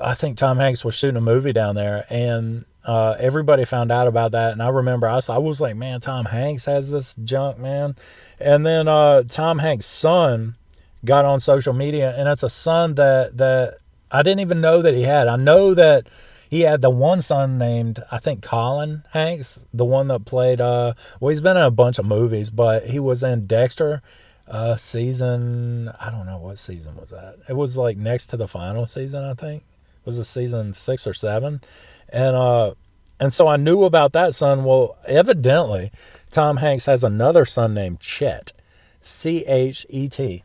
I 0.00 0.14
think 0.14 0.36
Tom 0.36 0.58
Hanks 0.58 0.84
was 0.84 0.94
shooting 0.94 1.16
a 1.16 1.20
movie 1.20 1.52
down 1.52 1.74
there, 1.74 2.06
and 2.08 2.64
uh, 2.84 3.16
everybody 3.18 3.64
found 3.64 3.92
out 3.92 4.08
about 4.08 4.32
that. 4.32 4.52
And 4.52 4.62
I 4.62 4.68
remember 4.68 5.08
I 5.08 5.16
was, 5.16 5.28
I 5.28 5.38
was 5.38 5.60
like, 5.60 5.76
man, 5.76 6.00
Tom 6.00 6.26
Hanks 6.26 6.64
has 6.64 6.90
this 6.90 7.14
junk, 7.16 7.58
man. 7.58 7.96
And 8.38 8.64
then 8.64 8.88
uh, 8.88 9.22
Tom 9.28 9.58
Hanks' 9.58 9.86
son 9.86 10.56
got 11.04 11.24
on 11.24 11.40
social 11.40 11.72
media, 11.72 12.14
and 12.16 12.28
it's 12.28 12.42
a 12.42 12.48
son 12.48 12.94
that 12.94 13.36
that 13.36 13.78
I 14.10 14.22
didn't 14.22 14.40
even 14.40 14.60
know 14.60 14.82
that 14.82 14.94
he 14.94 15.02
had. 15.02 15.28
I 15.28 15.36
know 15.36 15.74
that 15.74 16.08
he 16.48 16.62
had 16.62 16.82
the 16.82 16.90
one 16.90 17.22
son 17.22 17.58
named 17.58 18.02
I 18.10 18.18
think 18.18 18.42
Colin 18.42 19.04
Hanks, 19.12 19.64
the 19.72 19.84
one 19.84 20.08
that 20.08 20.24
played. 20.24 20.60
Uh, 20.60 20.94
well, 21.20 21.30
he's 21.30 21.40
been 21.40 21.56
in 21.56 21.62
a 21.62 21.70
bunch 21.70 21.98
of 21.98 22.06
movies, 22.06 22.50
but 22.50 22.86
he 22.86 22.98
was 22.98 23.22
in 23.22 23.46
Dexter 23.46 24.02
uh, 24.50 24.76
season, 24.76 25.90
I 26.00 26.10
don't 26.10 26.26
know 26.26 26.38
what 26.38 26.58
season 26.58 26.96
was 26.96 27.10
that. 27.10 27.36
It 27.48 27.54
was 27.54 27.76
like 27.76 27.96
next 27.96 28.26
to 28.26 28.36
the 28.36 28.48
final 28.48 28.86
season, 28.86 29.24
I 29.24 29.34
think. 29.34 29.62
It 29.62 30.06
was 30.06 30.18
a 30.18 30.24
season 30.24 30.72
six 30.72 31.06
or 31.06 31.14
seven. 31.14 31.60
And, 32.08 32.34
uh, 32.34 32.74
and 33.20 33.32
so 33.32 33.46
I 33.46 33.56
knew 33.56 33.84
about 33.84 34.12
that 34.12 34.34
son. 34.34 34.64
Well, 34.64 34.96
evidently, 35.06 35.92
Tom 36.30 36.56
Hanks 36.56 36.86
has 36.86 37.04
another 37.04 37.44
son 37.44 37.74
named 37.74 38.00
Chet, 38.00 38.52
C 39.00 39.44
H 39.46 39.86
E 39.88 40.08
T. 40.08 40.42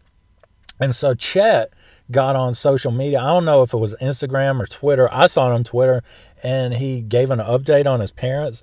And 0.79 0.93
so 0.93 1.13
Chet 1.13 1.71
got 2.11 2.35
on 2.35 2.53
social 2.53 2.91
media. 2.91 3.19
I 3.19 3.27
don't 3.27 3.45
know 3.45 3.63
if 3.63 3.73
it 3.73 3.77
was 3.77 3.95
Instagram 3.95 4.61
or 4.61 4.65
Twitter. 4.65 5.11
I 5.11 5.27
saw 5.27 5.49
it 5.49 5.53
on 5.53 5.63
Twitter 5.63 6.03
and 6.43 6.75
he 6.75 7.01
gave 7.01 7.31
an 7.31 7.39
update 7.39 7.87
on 7.87 8.01
his 8.01 8.11
parents. 8.11 8.61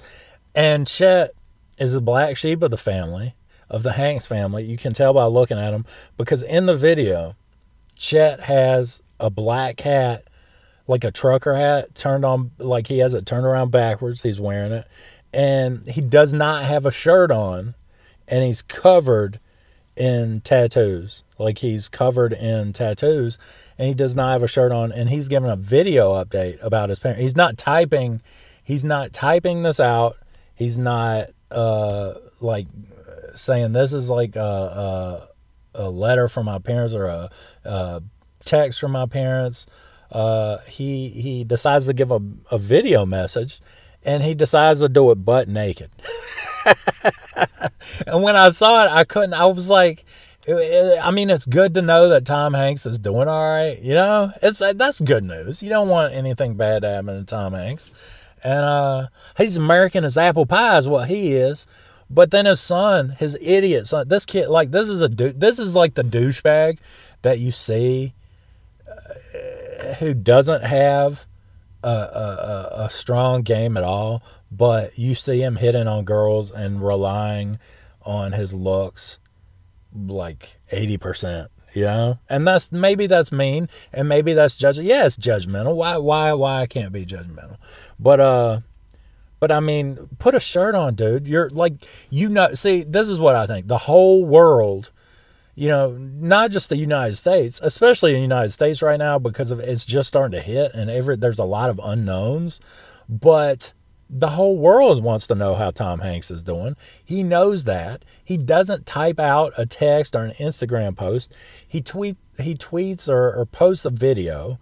And 0.54 0.86
Chet 0.86 1.32
is 1.78 1.94
the 1.94 2.02
black 2.02 2.36
sheep 2.36 2.62
of 2.62 2.70
the 2.70 2.76
family 2.76 3.34
of 3.72 3.82
the 3.82 3.94
Hanks 3.94 4.26
family. 4.26 4.62
You 4.62 4.76
can 4.76 4.92
tell 4.92 5.14
by 5.14 5.24
looking 5.24 5.58
at 5.58 5.72
him 5.72 5.86
because 6.16 6.44
in 6.44 6.66
the 6.66 6.76
video, 6.76 7.34
Chet 7.96 8.40
has 8.40 9.02
a 9.18 9.30
black 9.30 9.80
hat, 9.80 10.28
like 10.86 11.02
a 11.02 11.10
trucker 11.10 11.54
hat, 11.54 11.94
turned 11.94 12.24
on, 12.24 12.52
like 12.58 12.86
he 12.86 12.98
has 12.98 13.14
it 13.14 13.24
turned 13.26 13.46
around 13.46 13.70
backwards. 13.70 14.22
He's 14.22 14.38
wearing 14.38 14.72
it. 14.72 14.86
And 15.32 15.88
he 15.88 16.02
does 16.02 16.34
not 16.34 16.64
have 16.64 16.84
a 16.84 16.90
shirt 16.90 17.30
on, 17.30 17.74
and 18.28 18.44
he's 18.44 18.60
covered 18.60 19.40
in 19.96 20.42
tattoos. 20.42 21.24
Like 21.38 21.58
he's 21.58 21.88
covered 21.88 22.34
in 22.34 22.74
tattoos, 22.74 23.38
and 23.78 23.88
he 23.88 23.94
does 23.94 24.14
not 24.14 24.32
have 24.32 24.42
a 24.42 24.48
shirt 24.48 24.70
on, 24.70 24.92
and 24.92 25.08
he's 25.08 25.28
giving 25.28 25.50
a 25.50 25.56
video 25.56 26.12
update 26.12 26.62
about 26.62 26.90
his 26.90 26.98
parents. 26.98 27.22
He's 27.22 27.36
not 27.36 27.56
typing, 27.56 28.20
he's 28.62 28.84
not 28.84 29.14
typing 29.14 29.62
this 29.62 29.80
out. 29.80 30.18
He's 30.54 30.76
not 30.76 31.30
uh 31.50 32.14
like 32.40 32.66
saying 33.34 33.72
this 33.72 33.92
is 33.92 34.10
like 34.10 34.36
a, 34.36 35.28
a, 35.74 35.82
a 35.84 35.90
letter 35.90 36.28
from 36.28 36.46
my 36.46 36.58
parents 36.58 36.94
or 36.94 37.06
a, 37.06 37.30
a 37.64 38.02
text 38.44 38.80
from 38.80 38.92
my 38.92 39.06
parents. 39.06 39.66
Uh, 40.10 40.58
he 40.68 41.08
he 41.08 41.44
decides 41.44 41.86
to 41.86 41.94
give 41.94 42.10
a, 42.10 42.20
a 42.50 42.58
video 42.58 43.06
message, 43.06 43.60
and 44.04 44.22
he 44.22 44.34
decides 44.34 44.80
to 44.80 44.88
do 44.88 45.10
it 45.10 45.24
butt 45.24 45.48
naked. 45.48 45.90
and 48.06 48.22
when 48.22 48.36
I 48.36 48.50
saw 48.50 48.84
it, 48.84 48.90
I 48.90 49.04
couldn't. 49.04 49.34
I 49.34 49.46
was 49.46 49.70
like, 49.70 50.04
I 50.48 51.10
mean, 51.12 51.30
it's 51.30 51.46
good 51.46 51.74
to 51.74 51.82
know 51.82 52.08
that 52.08 52.26
Tom 52.26 52.52
Hanks 52.52 52.84
is 52.84 52.98
doing 52.98 53.28
all 53.28 53.44
right. 53.44 53.78
You 53.80 53.94
know, 53.94 54.32
it's 54.42 54.58
that's 54.58 55.00
good 55.00 55.24
news. 55.24 55.62
You 55.62 55.68
don't 55.68 55.88
want 55.88 56.14
anything 56.14 56.56
bad 56.56 56.82
to 56.82 56.90
happen 56.90 57.18
to 57.18 57.24
Tom 57.24 57.54
Hanks, 57.54 57.90
and 58.42 58.64
uh, 58.64 59.06
he's 59.36 59.56
American 59.56 60.04
as 60.04 60.18
apple 60.18 60.46
pie 60.46 60.78
is 60.78 60.88
what 60.88 61.08
he 61.08 61.34
is. 61.34 61.66
But 62.12 62.30
then 62.30 62.44
his 62.44 62.60
son, 62.60 63.10
his 63.18 63.38
idiot 63.40 63.86
son, 63.86 64.08
this 64.08 64.26
kid, 64.26 64.48
like 64.48 64.70
this 64.70 64.88
is 64.88 65.00
a 65.00 65.08
dude, 65.08 65.40
this 65.40 65.58
is 65.58 65.74
like 65.74 65.94
the 65.94 66.02
douchebag 66.02 66.78
that 67.22 67.38
you 67.38 67.50
see 67.50 68.12
uh, 68.86 69.94
who 69.94 70.12
doesn't 70.12 70.62
have 70.62 71.26
a, 71.82 71.88
a, 71.88 72.72
a 72.84 72.90
strong 72.90 73.42
game 73.42 73.76
at 73.76 73.82
all, 73.82 74.22
but 74.50 74.98
you 74.98 75.14
see 75.14 75.40
him 75.42 75.56
hitting 75.56 75.88
on 75.88 76.04
girls 76.04 76.50
and 76.50 76.86
relying 76.86 77.56
on 78.02 78.32
his 78.32 78.52
looks 78.52 79.18
like 79.94 80.58
80%, 80.70 81.48
you 81.72 81.84
know? 81.84 82.18
And 82.28 82.46
that's 82.46 82.70
maybe 82.70 83.06
that's 83.06 83.32
mean 83.32 83.68
and 83.92 84.08
maybe 84.08 84.34
that's 84.34 84.56
judge 84.58 84.78
yeah, 84.78 85.06
it's 85.06 85.16
judgmental. 85.16 85.74
Why 85.74 85.96
why 85.96 86.32
why 86.34 86.60
I 86.60 86.66
can't 86.66 86.92
be 86.92 87.06
judgmental. 87.06 87.56
But 87.98 88.20
uh 88.20 88.60
but 89.42 89.50
I 89.50 89.58
mean, 89.58 90.08
put 90.20 90.36
a 90.36 90.40
shirt 90.40 90.76
on, 90.76 90.94
dude. 90.94 91.26
You're 91.26 91.50
like, 91.50 91.84
you 92.10 92.28
know, 92.28 92.54
see, 92.54 92.84
this 92.84 93.08
is 93.08 93.18
what 93.18 93.34
I 93.34 93.44
think. 93.48 93.66
The 93.66 93.76
whole 93.76 94.24
world, 94.24 94.92
you 95.56 95.66
know, 95.66 95.96
not 95.98 96.52
just 96.52 96.68
the 96.68 96.76
United 96.76 97.16
States, 97.16 97.58
especially 97.60 98.12
in 98.12 98.18
the 98.18 98.22
United 98.22 98.50
States 98.50 98.82
right 98.82 99.00
now, 99.00 99.18
because 99.18 99.50
of 99.50 99.58
it's 99.58 99.84
just 99.84 100.06
starting 100.06 100.38
to 100.38 100.40
hit 100.40 100.70
and 100.74 100.88
every 100.88 101.16
there's 101.16 101.40
a 101.40 101.44
lot 101.44 101.70
of 101.70 101.80
unknowns, 101.82 102.60
but 103.08 103.72
the 104.08 104.28
whole 104.28 104.56
world 104.56 105.02
wants 105.02 105.26
to 105.26 105.34
know 105.34 105.56
how 105.56 105.72
Tom 105.72 105.98
Hanks 105.98 106.30
is 106.30 106.44
doing. 106.44 106.76
He 107.04 107.24
knows 107.24 107.64
that. 107.64 108.04
He 108.22 108.36
doesn't 108.36 108.86
type 108.86 109.18
out 109.18 109.54
a 109.58 109.66
text 109.66 110.14
or 110.14 110.22
an 110.22 110.34
Instagram 110.34 110.96
post. 110.96 111.34
He 111.66 111.80
tweet 111.80 112.16
he 112.38 112.54
tweets 112.54 113.08
or, 113.08 113.34
or 113.34 113.44
posts 113.44 113.84
a 113.84 113.90
video 113.90 114.60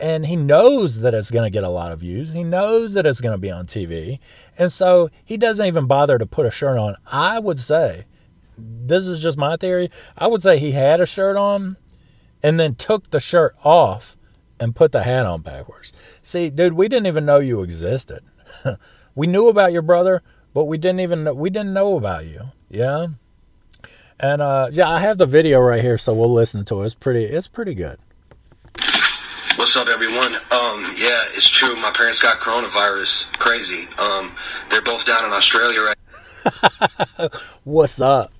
and 0.00 0.26
he 0.26 0.36
knows 0.36 1.00
that 1.00 1.14
it's 1.14 1.30
going 1.30 1.44
to 1.44 1.50
get 1.50 1.64
a 1.64 1.68
lot 1.68 1.92
of 1.92 2.00
views. 2.00 2.32
He 2.32 2.44
knows 2.44 2.92
that 2.94 3.06
it's 3.06 3.20
going 3.20 3.32
to 3.32 3.38
be 3.38 3.50
on 3.50 3.66
TV. 3.66 4.18
And 4.56 4.72
so 4.72 5.10
he 5.24 5.36
doesn't 5.36 5.66
even 5.66 5.86
bother 5.86 6.18
to 6.18 6.26
put 6.26 6.46
a 6.46 6.50
shirt 6.50 6.78
on. 6.78 6.96
I 7.06 7.38
would 7.38 7.58
say, 7.58 8.04
this 8.56 9.06
is 9.06 9.20
just 9.20 9.36
my 9.36 9.56
theory, 9.56 9.90
I 10.16 10.26
would 10.26 10.42
say 10.42 10.58
he 10.58 10.72
had 10.72 11.00
a 11.00 11.06
shirt 11.06 11.36
on 11.36 11.76
and 12.42 12.58
then 12.58 12.74
took 12.74 13.10
the 13.10 13.20
shirt 13.20 13.56
off 13.64 14.16
and 14.60 14.76
put 14.76 14.92
the 14.92 15.02
hat 15.02 15.26
on 15.26 15.42
backwards. 15.42 15.92
See, 16.22 16.50
dude, 16.50 16.74
we 16.74 16.88
didn't 16.88 17.06
even 17.06 17.24
know 17.24 17.38
you 17.38 17.62
existed. 17.62 18.22
we 19.14 19.26
knew 19.26 19.48
about 19.48 19.72
your 19.72 19.82
brother, 19.82 20.22
but 20.54 20.64
we 20.64 20.78
didn't 20.78 21.00
even 21.00 21.24
know, 21.24 21.34
we 21.34 21.50
didn't 21.50 21.72
know 21.72 21.96
about 21.96 22.26
you. 22.26 22.42
Yeah. 22.68 23.08
And 24.20 24.42
uh 24.42 24.68
yeah, 24.72 24.88
I 24.88 25.00
have 25.00 25.18
the 25.18 25.26
video 25.26 25.60
right 25.60 25.80
here, 25.82 25.98
so 25.98 26.12
we'll 26.12 26.32
listen 26.32 26.64
to 26.66 26.82
it. 26.82 26.86
It's 26.86 26.94
pretty 26.94 27.24
it's 27.24 27.48
pretty 27.48 27.74
good. 27.74 27.98
What's 29.58 29.76
up, 29.76 29.88
everyone? 29.88 30.36
Um, 30.52 30.94
yeah, 30.96 31.24
it's 31.34 31.48
true. 31.48 31.74
My 31.74 31.90
parents 31.90 32.20
got 32.20 32.38
coronavirus. 32.38 33.24
Crazy. 33.40 33.88
Um, 33.98 34.36
they're 34.70 34.80
both 34.80 35.04
down 35.04 35.24
in 35.24 35.32
Australia 35.32 35.80
right. 35.80 37.34
What's 37.64 38.00
up? 38.00 38.32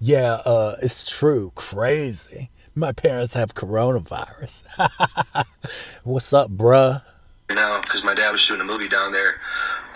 Yeah, 0.00 0.34
uh, 0.34 0.76
it's 0.82 1.08
true. 1.08 1.50
Crazy. 1.54 2.50
My 2.74 2.92
parents 2.92 3.32
have 3.32 3.54
coronavirus. 3.54 4.64
What's 6.04 6.34
up, 6.34 6.50
bruh? 6.50 7.00
Now, 7.48 7.80
because 7.80 8.04
my 8.04 8.14
dad 8.14 8.32
was 8.32 8.42
shooting 8.42 8.68
a 8.68 8.70
movie 8.70 8.88
down 8.88 9.12
there, 9.12 9.40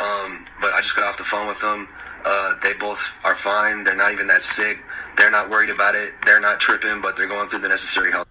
um, 0.00 0.46
but 0.62 0.72
I 0.72 0.80
just 0.80 0.96
got 0.96 1.04
off 1.04 1.18
the 1.18 1.24
phone 1.24 1.46
with 1.46 1.60
them. 1.60 1.88
Uh, 2.24 2.54
they 2.62 2.72
both 2.72 3.16
are 3.22 3.34
fine. 3.34 3.84
They're 3.84 3.94
not 3.94 4.12
even 4.12 4.28
that 4.28 4.42
sick. 4.42 4.78
They're 5.18 5.30
not 5.30 5.50
worried 5.50 5.68
about 5.68 5.94
it. 5.94 6.14
They're 6.24 6.40
not 6.40 6.58
tripping, 6.58 7.02
but 7.02 7.18
they're 7.18 7.28
going 7.28 7.50
through 7.50 7.58
the 7.58 7.68
necessary 7.68 8.12
health 8.12 8.26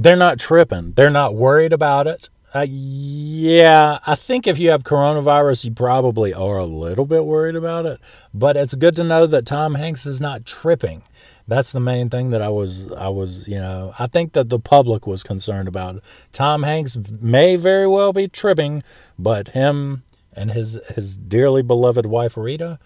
they're 0.00 0.16
not 0.16 0.38
tripping. 0.38 0.92
They're 0.92 1.10
not 1.10 1.34
worried 1.34 1.72
about 1.72 2.06
it. 2.06 2.28
Uh, 2.52 2.66
yeah, 2.68 4.00
I 4.04 4.16
think 4.16 4.46
if 4.46 4.58
you 4.58 4.70
have 4.70 4.82
coronavirus, 4.82 5.66
you 5.66 5.70
probably 5.70 6.34
are 6.34 6.58
a 6.58 6.66
little 6.66 7.04
bit 7.04 7.24
worried 7.24 7.54
about 7.54 7.86
it. 7.86 8.00
But 8.34 8.56
it's 8.56 8.74
good 8.74 8.96
to 8.96 9.04
know 9.04 9.26
that 9.26 9.46
Tom 9.46 9.76
Hanks 9.76 10.06
is 10.06 10.20
not 10.20 10.44
tripping. 10.46 11.02
That's 11.46 11.70
the 11.70 11.80
main 11.80 12.10
thing 12.10 12.30
that 12.30 12.42
I 12.42 12.48
was, 12.48 12.90
I 12.92 13.08
was, 13.08 13.46
you 13.46 13.60
know, 13.60 13.92
I 13.98 14.06
think 14.06 14.32
that 14.32 14.48
the 14.48 14.58
public 14.58 15.06
was 15.06 15.22
concerned 15.22 15.68
about. 15.68 16.02
Tom 16.32 16.64
Hanks 16.64 16.98
may 17.20 17.56
very 17.56 17.86
well 17.86 18.12
be 18.12 18.26
tripping, 18.26 18.82
but 19.18 19.48
him 19.48 20.02
and 20.32 20.52
his 20.52 20.78
his 20.94 21.16
dearly 21.16 21.62
beloved 21.62 22.06
wife 22.06 22.36
Rita 22.36 22.78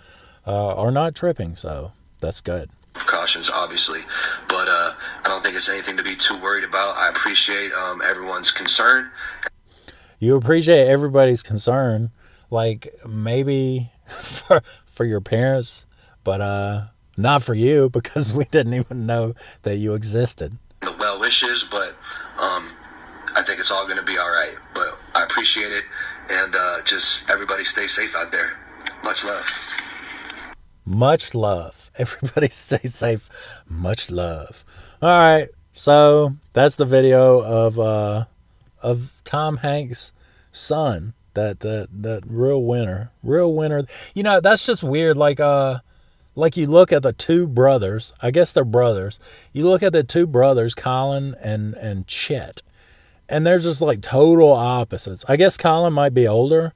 uh, 0.46 0.74
are 0.74 0.90
not 0.90 1.14
tripping, 1.14 1.57
so 1.57 1.92
that's 2.20 2.40
good. 2.40 2.70
Precautions, 2.94 3.50
obviously, 3.50 4.00
but 4.48 4.68
uh, 4.68 4.92
I 5.24 5.28
don't 5.28 5.42
think 5.42 5.57
it's 5.57 5.68
anything 5.68 5.96
to 5.96 6.02
be 6.02 6.16
too 6.16 6.40
worried 6.40 6.64
about. 6.64 6.96
I 6.96 7.09
appreciate 7.09 7.72
um, 7.72 8.00
everyone's 8.02 8.50
concern. 8.50 9.11
You 10.20 10.37
appreciate 10.37 10.88
everybody's 10.88 11.42
concern, 11.42 12.12
like 12.50 12.94
maybe 13.07 13.90
for 14.09 14.62
for 14.87 15.04
your 15.04 15.20
parents, 15.20 15.87
but 16.22 16.40
uh, 16.40 16.85
not 17.16 17.42
for 17.42 17.54
you 17.54 17.90
because 17.92 18.33
we 18.33 18.44
didn't 18.44 18.74
even 18.74 19.07
know 19.07 19.35
that 19.62 19.76
you 19.76 19.94
existed. 19.94 20.57
The 20.80 20.94
well 20.98 21.18
wishes, 21.18 21.64
but 21.64 21.96
um, 22.40 22.70
I 23.35 23.42
think 23.42 23.59
it's 23.59 23.70
all 23.70 23.85
going 23.87 23.98
to 23.98 24.04
be 24.04 24.18
all 24.18 24.30
right. 24.30 24.54
But 24.72 24.98
I 25.14 25.24
appreciate 25.24 25.72
it, 25.72 25.85
and 26.30 26.54
uh, 26.54 26.83
just 26.85 27.28
everybody 27.28 27.64
stay 27.64 27.87
safe 27.87 28.14
out 28.16 28.30
there. 28.30 28.57
Much 29.02 29.24
love. 29.24 29.46
Much 30.87 31.35
love. 31.35 31.84
Everybody 31.98 32.48
stay 32.48 32.78
safe. 32.78 33.28
Much 33.68 34.11
love. 34.11 34.64
All 35.00 35.09
right. 35.09 35.48
So 35.72 36.35
that's 36.52 36.76
the 36.76 36.85
video 36.85 37.40
of 37.42 37.78
uh 37.78 38.24
of 38.83 39.20
Tom 39.24 39.59
Hanks' 39.59 40.12
son. 40.50 41.14
That 41.35 41.61
that 41.61 41.88
that 41.92 42.22
real 42.26 42.62
winner. 42.62 43.11
Real 43.22 43.52
winner. 43.52 43.83
You 44.14 44.22
know, 44.22 44.40
that's 44.40 44.66
just 44.66 44.83
weird. 44.83 45.16
Like 45.16 45.40
uh 45.40 45.80
like 46.37 46.57
you 46.57 46.66
look 46.66 46.92
at 46.92 47.02
the 47.02 47.12
two 47.12 47.46
brothers, 47.46 48.12
I 48.20 48.30
guess 48.30 48.52
they're 48.52 48.64
brothers. 48.64 49.20
You 49.52 49.64
look 49.64 49.83
at 49.83 49.92
the 49.92 50.02
two 50.02 50.26
brothers, 50.26 50.74
Colin 50.74 51.37
and 51.40 51.74
and 51.74 52.07
Chet, 52.07 52.62
and 53.28 53.46
they're 53.46 53.59
just 53.59 53.80
like 53.80 54.00
total 54.00 54.52
opposites. 54.52 55.24
I 55.28 55.37
guess 55.37 55.57
Colin 55.57 55.92
might 55.92 56.14
be 56.14 56.26
older, 56.26 56.72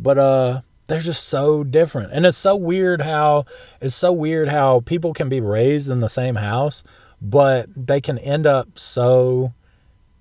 but 0.00 0.18
uh 0.18 0.60
they're 0.86 1.00
just 1.00 1.28
so 1.28 1.64
different. 1.64 2.12
And 2.12 2.26
it's 2.26 2.36
so 2.36 2.56
weird 2.56 3.02
how 3.02 3.46
it's 3.80 3.94
so 3.94 4.12
weird 4.12 4.48
how 4.48 4.80
people 4.80 5.12
can 5.12 5.28
be 5.28 5.40
raised 5.40 5.88
in 5.88 6.00
the 6.00 6.08
same 6.08 6.36
house, 6.36 6.84
but 7.20 7.68
they 7.74 8.00
can 8.00 8.18
end 8.18 8.46
up 8.46 8.78
so 8.78 9.54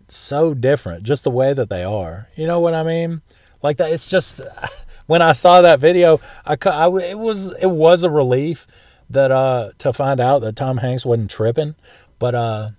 so 0.08 0.54
different 0.54 1.04
just 1.04 1.24
the 1.24 1.32
way 1.32 1.54
that 1.54 1.70
they 1.70 1.84
are. 1.84 2.30
You 2.36 2.48
know 2.48 2.60
what 2.60 2.74
I 2.74 2.84
mean? 2.84 3.22
Like 3.62 3.78
that 3.78 3.92
it's 3.92 4.10
just 4.10 4.42
when 5.08 5.22
I 5.22 5.34
saw 5.34 5.62
that 5.62 5.80
video, 5.80 6.20
I, 6.46 6.56
I 6.66 6.88
it 7.00 7.20
was 7.20 7.52
it 7.62 7.72
was 7.72 8.04
a 8.04 8.10
relief 8.10 8.68
that 9.10 9.32
uh 9.32 9.72
to 9.80 9.92
find 9.92 10.20
out 10.20 10.40
that 10.40 10.56
Tom 10.56 10.78
Hanks 10.78 11.06
wasn't 11.06 11.30
tripping, 11.30 11.76
but 12.20 12.36
uh 12.36 12.70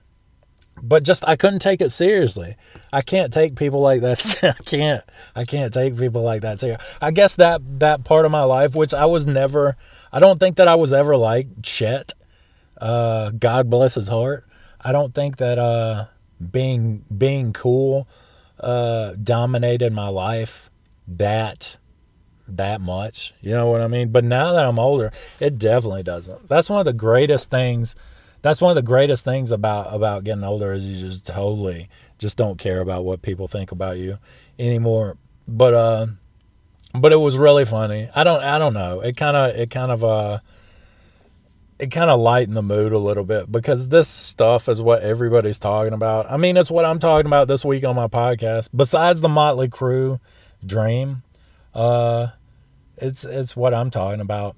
but 0.83 1.03
just 1.03 1.27
I 1.27 1.37
couldn't 1.37 1.61
take 1.61 1.81
it 1.81 1.91
seriously. 1.91 2.57
I 2.93 3.03
can't 3.03 3.33
take 3.33 3.57
people 3.57 3.81
like 3.81 4.01
that. 4.03 4.39
I 4.59 4.63
can't. 4.65 5.05
I 5.35 5.45
can't 5.45 5.73
take 5.73 5.97
people 5.97 6.23
like 6.23 6.43
that. 6.43 6.61
So 6.61 6.77
I 7.01 7.11
guess 7.11 7.37
that 7.37 7.61
that 7.81 8.05
part 8.05 8.25
of 8.25 8.33
my 8.33 8.45
life, 8.45 8.75
which 8.75 8.93
I 8.95 9.07
was 9.07 9.27
never, 9.27 9.77
I 10.13 10.21
don't 10.21 10.39
think 10.39 10.57
that 10.57 10.69
I 10.69 10.75
was 10.75 10.93
ever 10.93 11.17
like 11.17 11.63
Chet. 11.63 12.15
Uh, 12.81 13.31
God 13.31 13.71
bless 13.71 13.95
his 13.95 14.09
heart. 14.09 14.47
I 14.81 14.93
don't 14.93 15.15
think 15.15 15.39
that 15.39 15.59
uh, 15.59 16.07
being 16.51 17.05
being 17.17 17.53
cool 17.53 18.09
uh, 18.61 19.15
dominated 19.23 19.93
my 19.93 20.09
life 20.09 20.71
that 21.07 21.77
that 22.47 22.81
much. 22.81 23.33
You 23.41 23.53
know 23.53 23.67
what 23.71 23.81
I 23.81 23.89
mean? 23.89 24.11
But 24.11 24.25
now 24.25 24.53
that 24.53 24.65
I'm 24.65 24.79
older, 24.79 25.13
it 25.41 25.59
definitely 25.59 26.03
doesn't. 26.03 26.49
That's 26.49 26.69
one 26.69 26.81
of 26.81 26.85
the 26.85 26.93
greatest 26.93 27.51
things 27.51 27.95
that's 28.45 28.61
one 28.61 28.71
of 28.71 28.75
the 28.75 28.83
greatest 28.83 29.25
things 29.25 29.51
about 29.51 29.95
about 29.95 30.23
getting 30.23 30.45
older 30.45 30.71
is 30.71 30.87
you 30.87 31.01
just 31.01 31.27
totally 31.27 31.89
just 32.19 32.37
don't 32.37 32.59
care 32.59 32.81
about 32.81 33.03
what 33.03 33.23
people 33.23 33.49
think 33.49 33.73
about 33.73 33.97
you 33.97 34.19
anymore. 34.59 35.17
But 35.49 35.73
uh 35.73 36.07
but 36.95 37.11
it 37.11 37.17
was 37.17 37.39
really 37.39 37.65
funny. 37.65 38.11
I 38.15 38.23
don't 38.23 38.43
I 38.45 38.59
don't 38.59 38.75
know. 38.75 39.01
It 39.01 39.17
kind 39.17 39.35
of 39.35 39.57
it 39.57 39.71
kind 39.71 39.91
of 39.91 40.05
uh 40.05 40.41
it 41.79 41.91
kind 41.91 42.11
of 42.11 42.21
lightened 42.21 42.55
the 42.55 42.63
mood 42.63 42.93
a 42.93 42.99
little 42.99 43.25
bit 43.25 43.51
because 43.51 43.89
this 43.89 44.11
stuff 44.11 44.69
is 44.69 44.83
what 44.83 45.01
everybody's 45.01 45.59
talking 45.59 45.95
about. 45.95 46.31
I 46.31 46.37
mean, 46.37 46.59
it's 46.59 46.71
what 46.71 46.85
I'm 46.85 46.99
talking 46.99 47.27
about 47.27 47.49
this 47.49 47.65
week 47.65 47.83
on 47.83 47.97
my 47.97 48.09
podcast. 48.09 48.69
Besides 48.77 49.23
the 49.23 49.29
Motley 49.31 49.69
Crue 49.69 50.21
dream, 50.67 51.23
uh 51.73 52.27
it's 52.99 53.25
it's 53.25 53.57
what 53.57 53.73
I'm 53.73 53.91
talking 53.91 54.21
about 54.21 54.55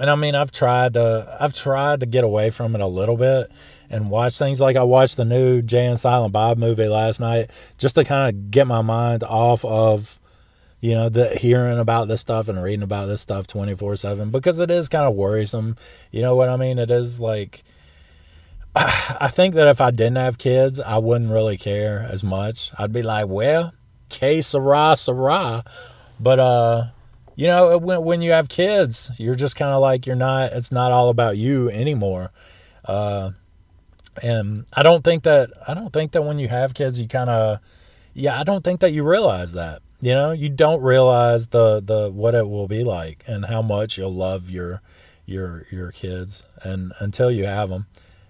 and 0.00 0.08
I 0.08 0.14
mean, 0.14 0.34
I've 0.34 0.50
tried 0.50 0.94
to 0.94 1.36
I've 1.38 1.52
tried 1.52 2.00
to 2.00 2.06
get 2.06 2.24
away 2.24 2.48
from 2.48 2.74
it 2.74 2.80
a 2.80 2.86
little 2.86 3.18
bit 3.18 3.52
and 3.90 4.08
watch 4.08 4.38
things 4.38 4.58
like 4.58 4.74
I 4.74 4.82
watched 4.82 5.18
the 5.18 5.26
new 5.26 5.60
Jay 5.60 5.84
and 5.84 6.00
Silent 6.00 6.32
Bob 6.32 6.56
movie 6.56 6.88
last 6.88 7.20
night 7.20 7.50
just 7.76 7.96
to 7.96 8.04
kind 8.04 8.34
of 8.34 8.50
get 8.50 8.66
my 8.66 8.80
mind 8.80 9.22
off 9.22 9.62
of 9.62 10.18
you 10.80 10.94
know 10.94 11.10
the 11.10 11.36
hearing 11.36 11.78
about 11.78 12.08
this 12.08 12.22
stuff 12.22 12.48
and 12.48 12.62
reading 12.62 12.82
about 12.82 13.06
this 13.06 13.20
stuff 13.20 13.46
24/7 13.46 14.32
because 14.32 14.58
it 14.58 14.70
is 14.70 14.88
kind 14.88 15.06
of 15.06 15.14
worrisome. 15.14 15.76
You 16.10 16.22
know 16.22 16.34
what 16.34 16.48
I 16.48 16.56
mean? 16.56 16.78
It 16.78 16.90
is 16.90 17.20
like 17.20 17.62
I 18.74 19.28
think 19.28 19.54
that 19.54 19.68
if 19.68 19.82
I 19.82 19.90
didn't 19.90 20.16
have 20.16 20.38
kids, 20.38 20.80
I 20.80 20.96
wouldn't 20.96 21.30
really 21.30 21.58
care 21.58 22.08
as 22.10 22.24
much. 22.24 22.70
I'd 22.78 22.92
be 22.92 23.02
like, 23.02 23.28
well, 23.28 23.74
que 24.08 24.40
sera 24.40 24.96
sera. 24.96 25.62
But 26.18 26.38
uh 26.38 26.86
you 27.40 27.46
know 27.46 27.78
when, 27.78 28.04
when 28.04 28.22
you 28.22 28.32
have 28.32 28.48
kids 28.48 29.10
you're 29.18 29.34
just 29.34 29.56
kind 29.56 29.72
of 29.72 29.80
like 29.80 30.06
you're 30.06 30.16
not 30.16 30.52
it's 30.52 30.70
not 30.70 30.92
all 30.92 31.08
about 31.08 31.36
you 31.36 31.70
anymore. 31.70 32.30
Uh, 32.84 33.30
and 34.22 34.66
i 34.72 34.82
don't 34.82 35.04
think 35.04 35.22
that 35.22 35.50
i 35.68 35.72
don't 35.72 35.92
think 35.92 36.12
that 36.12 36.22
when 36.22 36.38
you 36.38 36.48
have 36.48 36.74
kids 36.74 36.98
you 36.98 37.06
kind 37.06 37.30
of 37.30 37.60
yeah 38.12 38.38
i 38.38 38.42
don't 38.42 38.64
think 38.64 38.80
that 38.80 38.90
you 38.90 39.04
realize 39.04 39.52
that. 39.52 39.82
You 40.02 40.14
know 40.14 40.32
you 40.32 40.48
don't 40.48 40.82
realize 40.82 41.48
the 41.48 41.80
the 41.80 42.10
what 42.10 42.34
it 42.34 42.48
will 42.48 42.68
be 42.68 42.84
like 42.84 43.22
and 43.26 43.44
how 43.46 43.62
much 43.62 43.98
you'll 43.98 44.14
love 44.14 44.50
your 44.50 44.82
your 45.26 45.66
your 45.70 45.92
kids 45.92 46.44
and 46.62 46.92
until 47.00 47.30
you 47.30 47.44
have 47.44 47.68
them 47.68 47.86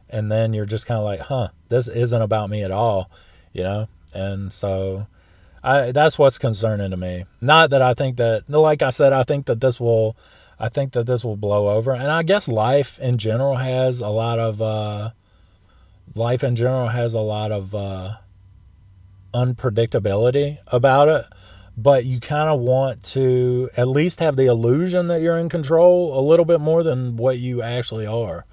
and 0.08 0.30
then 0.30 0.52
you're 0.52 0.66
just 0.66 0.86
kind 0.86 0.98
of 0.98 1.04
like 1.04 1.20
huh 1.20 1.48
this 1.68 1.86
isn't 1.88 2.22
about 2.22 2.50
me 2.50 2.62
at 2.62 2.70
all 2.70 3.10
you 3.52 3.62
know? 3.62 3.88
And 4.12 4.52
so 4.52 5.06
I 5.62 5.92
that's 5.92 6.18
what's 6.18 6.38
concerning 6.38 6.90
to 6.90 6.96
me. 6.96 7.24
Not 7.40 7.70
that 7.70 7.82
I 7.82 7.94
think 7.94 8.16
that 8.16 8.48
like 8.48 8.82
I 8.82 8.90
said 8.90 9.12
I 9.12 9.24
think 9.24 9.46
that 9.46 9.60
this 9.60 9.78
will 9.78 10.16
I 10.58 10.68
think 10.68 10.92
that 10.92 11.06
this 11.06 11.24
will 11.24 11.36
blow 11.36 11.70
over. 11.70 11.92
And 11.92 12.10
I 12.10 12.22
guess 12.22 12.48
life 12.48 12.98
in 12.98 13.18
general 13.18 13.56
has 13.56 14.00
a 14.00 14.08
lot 14.08 14.38
of 14.38 14.62
uh 14.62 15.10
life 16.14 16.42
in 16.42 16.56
general 16.56 16.88
has 16.88 17.14
a 17.14 17.20
lot 17.20 17.52
of 17.52 17.74
uh 17.74 18.14
unpredictability 19.34 20.58
about 20.68 21.08
it, 21.08 21.24
but 21.76 22.04
you 22.04 22.20
kind 22.20 22.48
of 22.48 22.60
want 22.60 23.02
to 23.02 23.70
at 23.76 23.88
least 23.88 24.20
have 24.20 24.36
the 24.36 24.46
illusion 24.46 25.08
that 25.08 25.20
you're 25.20 25.38
in 25.38 25.48
control 25.48 26.18
a 26.18 26.22
little 26.22 26.44
bit 26.44 26.60
more 26.60 26.82
than 26.82 27.16
what 27.16 27.38
you 27.38 27.62
actually 27.62 28.06
are, 28.06 28.44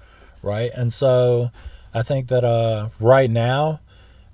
right? 0.42 0.70
And 0.74 0.92
so 0.92 1.50
I 1.94 2.02
think 2.02 2.28
that 2.28 2.44
uh 2.44 2.90
right 3.00 3.30
now 3.30 3.80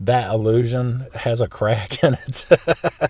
that 0.00 0.30
illusion 0.30 1.06
has 1.14 1.40
a 1.40 1.48
crack 1.48 2.02
in 2.02 2.14
it. 2.14 2.46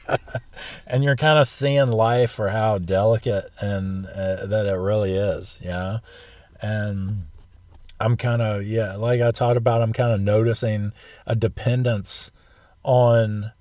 and 0.87 1.05
you're 1.05 1.17
kind 1.17 1.39
of 1.39 1.49
seeing 1.49 1.91
life 1.91 2.31
for 2.31 2.49
how 2.49 2.79
delicate 2.79 3.51
and 3.61 4.07
uh, 4.07 4.47
that 4.47 4.67
it 4.67 4.75
really 4.75 5.15
is, 5.15 5.59
know? 5.69 6.01
And 6.61 7.27
I'm 8.01 8.17
kind 8.17 8.43
of, 8.43 8.67
yeah, 8.67 8.97
like 8.97 9.21
I 9.21 9.31
talked 9.31 9.57
about, 9.57 9.83
I'm 9.83 9.93
kind 9.93 10.13
of 10.13 10.21
noticing 10.21 10.93
a 11.27 11.35
dependence 11.37 12.31
on 12.83 13.53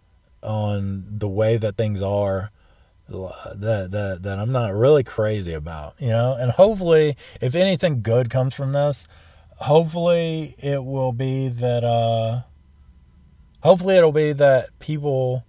on 0.41 1.05
the 1.09 1.29
way 1.29 1.55
that 1.55 1.77
things 1.77 2.01
are 2.01 2.51
that 3.07 3.89
that 3.91 4.19
that 4.23 4.39
I'm 4.39 4.51
not 4.51 4.73
really 4.73 5.03
crazy 5.03 5.53
about, 5.53 5.95
you 5.99 6.09
know. 6.09 6.33
And 6.33 6.51
hopefully, 6.51 7.15
if 7.41 7.55
anything 7.55 8.01
good 8.01 8.29
comes 8.29 8.53
from 8.55 8.71
this, 8.71 9.07
hopefully 9.57 10.55
it 10.61 10.83
will 10.83 11.11
be 11.11 11.47
that 11.47 11.83
uh 11.83 12.41
hopefully 13.63 13.95
it'll 13.95 14.11
be 14.11 14.33
that 14.33 14.77
people 14.79 15.43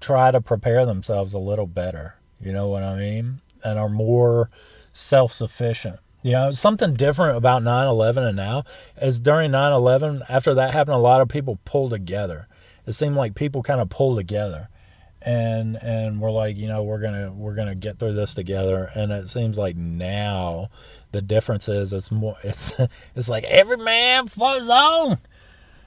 try 0.00 0.30
to 0.30 0.40
prepare 0.40 0.84
themselves 0.84 1.32
a 1.32 1.38
little 1.38 1.66
better. 1.66 2.16
You 2.40 2.52
know 2.52 2.68
what 2.68 2.82
I 2.82 2.98
mean? 2.98 3.40
And 3.64 3.78
are 3.78 3.88
more 3.88 4.50
self 4.92 5.32
sufficient. 5.32 6.00
You 6.22 6.32
know, 6.32 6.50
something 6.50 6.94
different 6.94 7.38
about 7.38 7.62
9 7.62 7.86
11 7.86 8.24
and 8.24 8.36
now 8.36 8.64
is 9.00 9.20
during 9.20 9.52
9 9.52 9.72
11, 9.72 10.24
after 10.28 10.52
that 10.54 10.74
happened, 10.74 10.96
a 10.96 10.98
lot 10.98 11.22
of 11.22 11.28
people 11.28 11.58
pulled 11.64 11.92
together. 11.92 12.46
It 12.86 12.92
seemed 12.92 13.16
like 13.16 13.34
people 13.34 13.62
kind 13.62 13.80
of 13.80 13.88
pulled 13.88 14.18
together 14.18 14.68
and 15.22 15.76
and 15.82 16.18
we're 16.20 16.30
like 16.30 16.56
you 16.56 16.66
know 16.66 16.82
we're 16.82 17.00
gonna 17.00 17.30
we're 17.32 17.54
gonna 17.54 17.74
get 17.74 17.98
through 17.98 18.14
this 18.14 18.34
together 18.34 18.90
and 18.94 19.12
it 19.12 19.28
seems 19.28 19.58
like 19.58 19.76
now 19.76 20.68
the 21.12 21.20
difference 21.20 21.68
is 21.68 21.92
it's 21.92 22.10
more 22.10 22.36
it's 22.44 22.72
it's 23.14 23.28
like 23.28 23.44
every 23.44 23.76
man 23.76 24.26
for 24.26 24.54
his 24.54 24.68
own 24.70 25.18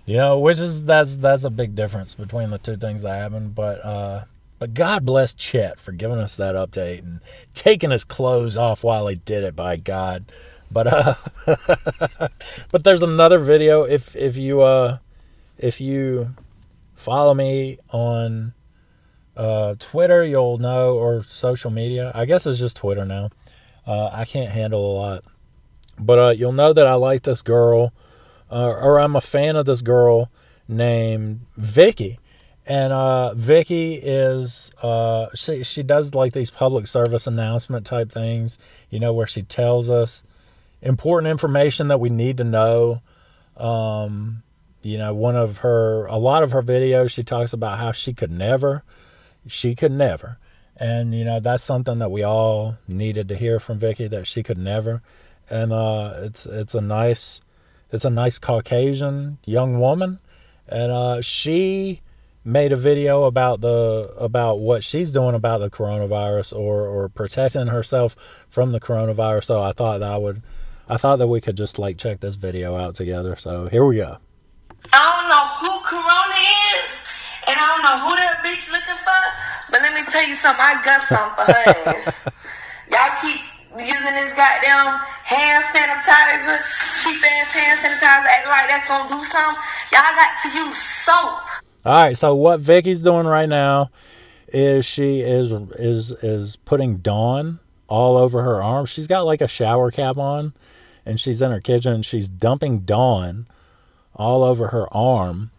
You 0.05 0.17
know, 0.17 0.39
which 0.39 0.59
is 0.59 0.83
that's 0.85 1.17
that's 1.17 1.45
a 1.45 1.49
big 1.49 1.75
difference 1.75 2.13
between 2.13 2.49
the 2.49 2.57
two 2.57 2.75
things 2.75 3.03
that 3.03 3.15
happened. 3.15 3.55
But 3.55 3.85
uh, 3.85 4.25
but 4.59 4.73
God 4.73 5.05
bless 5.05 5.33
Chet 5.33 5.79
for 5.79 5.91
giving 5.91 6.19
us 6.19 6.35
that 6.37 6.55
update 6.55 6.99
and 6.99 7.21
taking 7.53 7.91
his 7.91 8.03
clothes 8.03 8.57
off 8.57 8.83
while 8.83 9.07
he 9.07 9.15
did 9.15 9.43
it. 9.43 9.55
By 9.55 9.77
God, 9.77 10.25
but 10.69 10.87
uh, 10.87 11.15
but 12.71 12.83
there's 12.83 13.01
another 13.01 13.39
video. 13.39 13.83
If 13.83 14.15
if 14.15 14.35
you 14.35 14.61
uh, 14.61 14.97
if 15.57 15.79
you 15.79 16.35
follow 16.95 17.33
me 17.33 17.77
on 17.91 18.53
uh, 19.37 19.75
Twitter, 19.79 20.23
you'll 20.23 20.57
know, 20.57 20.95
or 20.95 21.23
social 21.23 21.71
media. 21.71 22.11
I 22.13 22.25
guess 22.25 22.45
it's 22.45 22.59
just 22.59 22.77
Twitter 22.77 23.05
now. 23.05 23.29
Uh, 23.85 24.09
I 24.11 24.25
can't 24.25 24.51
handle 24.51 24.91
a 24.91 24.93
lot, 24.93 25.23
but 25.99 26.19
uh, 26.19 26.29
you'll 26.29 26.53
know 26.53 26.73
that 26.73 26.87
I 26.87 26.93
like 26.93 27.23
this 27.23 27.41
girl, 27.41 27.93
uh, 28.53 28.77
or 28.81 28.99
I'm 28.99 29.15
a 29.15 29.21
fan 29.21 29.55
of 29.55 29.65
this 29.65 29.81
girl 29.81 30.31
named 30.67 31.41
Vicky. 31.57 32.19
And 32.65 32.93
uh, 32.93 33.33
Vicky 33.33 33.95
is 33.95 34.71
uh, 34.81 35.27
she 35.35 35.63
she 35.63 35.83
does 35.83 36.13
like 36.13 36.31
these 36.31 36.49
public 36.49 36.87
service 36.87 37.27
announcement 37.27 37.85
type 37.85 38.11
things, 38.11 38.57
you 38.89 38.99
know, 38.99 39.11
where 39.11 39.27
she 39.27 39.41
tells 39.41 39.89
us 39.89 40.23
important 40.81 41.29
information 41.29 41.89
that 41.89 41.99
we 41.99 42.09
need 42.09 42.37
to 42.37 42.45
know. 42.45 43.01
Um, 43.57 44.43
you 44.81 44.97
know, 44.97 45.13
one 45.13 45.35
of 45.35 45.57
her 45.57 46.05
a 46.05 46.17
lot 46.17 46.43
of 46.43 46.51
her 46.51 46.61
videos 46.61 47.11
she 47.11 47.23
talks 47.23 47.51
about 47.53 47.79
how 47.79 47.91
she 47.91 48.13
could 48.13 48.31
never 48.31 48.83
she 49.47 49.75
could 49.75 49.91
never. 49.91 50.37
And 50.77 51.13
you 51.13 51.23
know, 51.25 51.39
that's 51.39 51.63
something 51.63 51.99
that 51.99 52.11
we 52.11 52.23
all 52.23 52.77
needed 52.87 53.27
to 53.29 53.35
hear 53.35 53.59
from 53.59 53.79
Vicky 53.79 54.07
that 54.07 54.27
she 54.27 54.43
could 54.43 54.57
never. 54.57 55.01
And 55.49 55.71
uh, 55.71 56.13
it's 56.17 56.45
it's 56.45 56.73
a 56.73 56.81
nice 56.81 57.41
it's 57.93 58.05
a 58.05 58.09
nice 58.09 58.39
Caucasian 58.39 59.37
young 59.45 59.79
woman, 59.79 60.19
and 60.67 60.91
uh, 60.91 61.21
she 61.21 62.01
made 62.43 62.71
a 62.71 62.75
video 62.75 63.23
about 63.25 63.61
the 63.61 64.11
about 64.17 64.59
what 64.59 64.83
she's 64.83 65.11
doing 65.11 65.35
about 65.35 65.59
the 65.59 65.69
coronavirus 65.69 66.57
or 66.57 66.87
or 66.87 67.07
protecting 67.09 67.67
herself 67.67 68.15
from 68.49 68.71
the 68.71 68.79
coronavirus. 68.79 69.43
So 69.45 69.61
I 69.61 69.73
thought 69.73 69.99
that 69.99 70.11
I 70.11 70.17
would 70.17 70.41
I 70.89 70.97
thought 70.97 71.17
that 71.17 71.27
we 71.27 71.39
could 71.39 71.55
just 71.55 71.77
like 71.77 71.99
check 71.99 72.19
this 72.19 72.33
video 72.33 72.75
out 72.75 72.95
together. 72.95 73.35
So 73.35 73.67
here 73.67 73.85
we 73.85 73.97
go. 73.97 74.17
I 74.91 74.99
don't 74.99 75.29
know 75.29 75.45
who 75.61 75.79
Corona 75.85 76.35
is, 76.75 76.91
and 77.47 77.55
I 77.55 77.65
don't 77.69 77.83
know 77.83 78.09
who 78.09 78.15
that 78.15 78.41
bitch 78.43 78.71
looking 78.71 78.99
for, 79.05 79.71
but 79.71 79.81
let 79.81 79.93
me 79.93 80.11
tell 80.11 80.27
you 80.27 80.35
something. 80.35 80.65
I 80.65 80.81
got 80.83 80.99
something 80.99 81.45
for 81.45 81.51
her 81.51 81.95
ass. 81.95 82.27
Y'all 82.91 83.15
keep 83.21 83.39
using 83.77 84.15
this 84.15 84.33
goddamn 84.33 85.12
hand 85.23 85.63
sanitizer, 85.63 86.59
cheap 87.03 87.19
ass 87.23 87.53
hand 87.55 87.79
sanitizer, 87.79 88.25
acting 88.25 88.51
like 88.51 88.69
that's 88.69 88.87
gonna 88.87 89.09
do 89.09 89.23
something. 89.23 89.63
Y'all 89.91 90.15
got 90.15 90.41
to 90.43 90.49
use 90.49 90.77
soap. 90.77 91.39
All 91.85 91.93
right, 91.93 92.17
so 92.17 92.35
what 92.35 92.59
Vicky's 92.59 93.01
doing 93.01 93.27
right 93.27 93.49
now 93.49 93.89
is 94.47 94.85
she 94.85 95.21
is 95.21 95.51
is 95.51 96.11
is 96.23 96.55
putting 96.57 96.97
Dawn 96.97 97.59
all 97.87 98.17
over 98.17 98.41
her 98.43 98.61
arm. 98.63 98.85
She's 98.85 99.07
got 99.07 99.25
like 99.25 99.41
a 99.41 99.47
shower 99.47 99.91
cap 99.91 100.17
on, 100.17 100.53
and 101.05 101.19
she's 101.19 101.41
in 101.41 101.51
her 101.51 101.59
kitchen. 101.59 102.01
She's 102.01 102.29
dumping 102.29 102.81
Dawn 102.81 103.47
all 104.15 104.43
over 104.43 104.67
her 104.67 104.87
arm, 104.95 105.51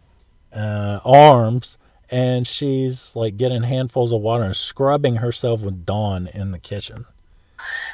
uh, 0.53 1.01
arms, 1.05 1.77
and 2.11 2.47
she's 2.47 3.15
like 3.17 3.37
getting 3.37 3.63
handfuls 3.63 4.13
of 4.13 4.21
water 4.21 4.45
and 4.45 4.57
scrubbing 4.57 5.17
herself 5.17 5.63
with 5.63 5.85
Dawn 5.85 6.29
in 6.33 6.51
the 6.53 6.59
kitchen. 6.59 7.07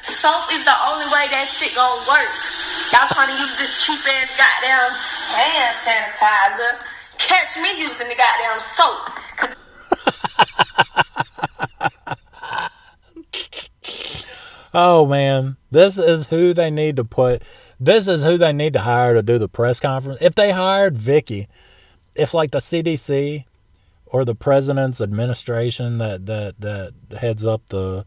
Soap 0.02 0.52
is 0.52 0.64
the 0.64 0.76
only 0.88 1.06
way 1.06 1.26
that 1.30 1.46
shit 1.46 1.74
gonna 1.74 2.00
work. 2.09 2.30
Y'all 2.92 3.09
trying 3.12 3.28
to 3.30 3.38
use 3.40 3.59
this 3.59 3.85
cheap 3.85 4.00
ass 4.14 4.37
goddamn 4.37 4.90
hand 5.37 5.74
sanitizer. 5.85 6.80
Catch 7.18 7.56
me 7.62 7.80
using 7.80 8.09
the 8.09 8.16
goddamn 8.16 8.61
soap. 8.61 9.11
Oh 14.72 15.04
man, 15.04 15.56
this 15.70 15.98
is 15.98 16.26
who 16.26 16.54
they 16.54 16.70
need 16.70 16.96
to 16.96 17.04
put. 17.04 17.42
This 17.80 18.06
is 18.06 18.22
who 18.22 18.38
they 18.38 18.52
need 18.52 18.72
to 18.74 18.80
hire 18.80 19.14
to 19.14 19.22
do 19.22 19.38
the 19.38 19.48
press 19.48 19.80
conference. 19.80 20.20
If 20.20 20.37
they 20.37 20.52
hired 20.52 20.96
Vicky, 20.96 21.48
if 22.14 22.35
like 22.35 22.52
the 22.52 22.59
CDC 22.59 23.46
or 24.06 24.24
the 24.24 24.35
president's 24.35 25.00
administration 25.00 25.98
that 25.98 26.26
that 26.26 26.61
that 26.61 26.92
heads 27.18 27.44
up 27.44 27.66
the 27.68 28.04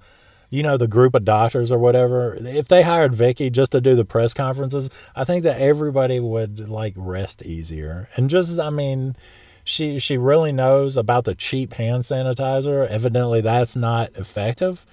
you 0.54 0.62
know 0.62 0.78
the 0.78 0.88
group 0.88 1.16
of 1.16 1.26
doctors 1.26 1.72
or 1.72 1.80
whatever, 1.80 2.38
if 2.40 2.68
they 2.68 2.84
hired 2.84 3.16
Vicky 3.16 3.50
just 3.50 3.72
to 3.72 3.82
do 3.82 3.96
the 3.96 4.06
press 4.06 4.36
conferences, 4.36 4.88
I 5.16 5.24
think 5.24 5.42
that 5.46 5.60
everybody 5.60 6.20
would 6.20 6.70
like 6.70 6.94
rest 6.96 7.42
easier. 7.42 8.08
And 8.16 8.30
just 8.30 8.60
I 8.60 8.70
mean, 8.70 9.16
she 9.64 9.98
she 9.98 10.16
really 10.16 10.52
knows 10.52 10.96
about 10.96 11.24
the 11.24 11.34
cheap 11.34 11.74
hand 11.74 12.04
sanitizer. 12.04 12.88
Evidently 12.88 13.42
that's 13.42 13.76
not 13.76 14.12
effective 14.16 14.86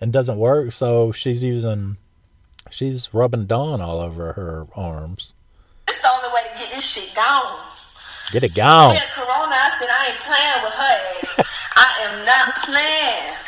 and 0.00 0.12
doesn't 0.12 0.36
work, 0.36 0.72
so 0.72 1.12
she's 1.12 1.44
using 1.44 1.96
she's 2.68 3.14
rubbing 3.14 3.46
Dawn 3.46 3.80
all 3.80 4.00
over 4.00 4.32
her 4.32 4.66
arms. 4.74 5.36
This 5.86 6.00
the 6.00 6.10
only 6.10 6.28
way 6.30 6.40
to 6.52 6.58
get 6.58 6.72
this 6.72 6.84
shit 6.84 7.14
gone. 7.14 7.56
Get 8.32 8.42
it 8.42 8.56
gone. 8.56 8.96
Tell 8.96 9.24
Corona, 9.24 9.54
I 9.54 9.76
said 9.78 9.88
I 9.88 10.06
ain't 10.08 10.18
playing 10.24 10.62
with 10.64 10.74
her 10.74 11.44
ass. 11.44 11.58
I 11.76 12.02
am 12.02 12.26
not 12.26 12.64
playing. 12.64 13.43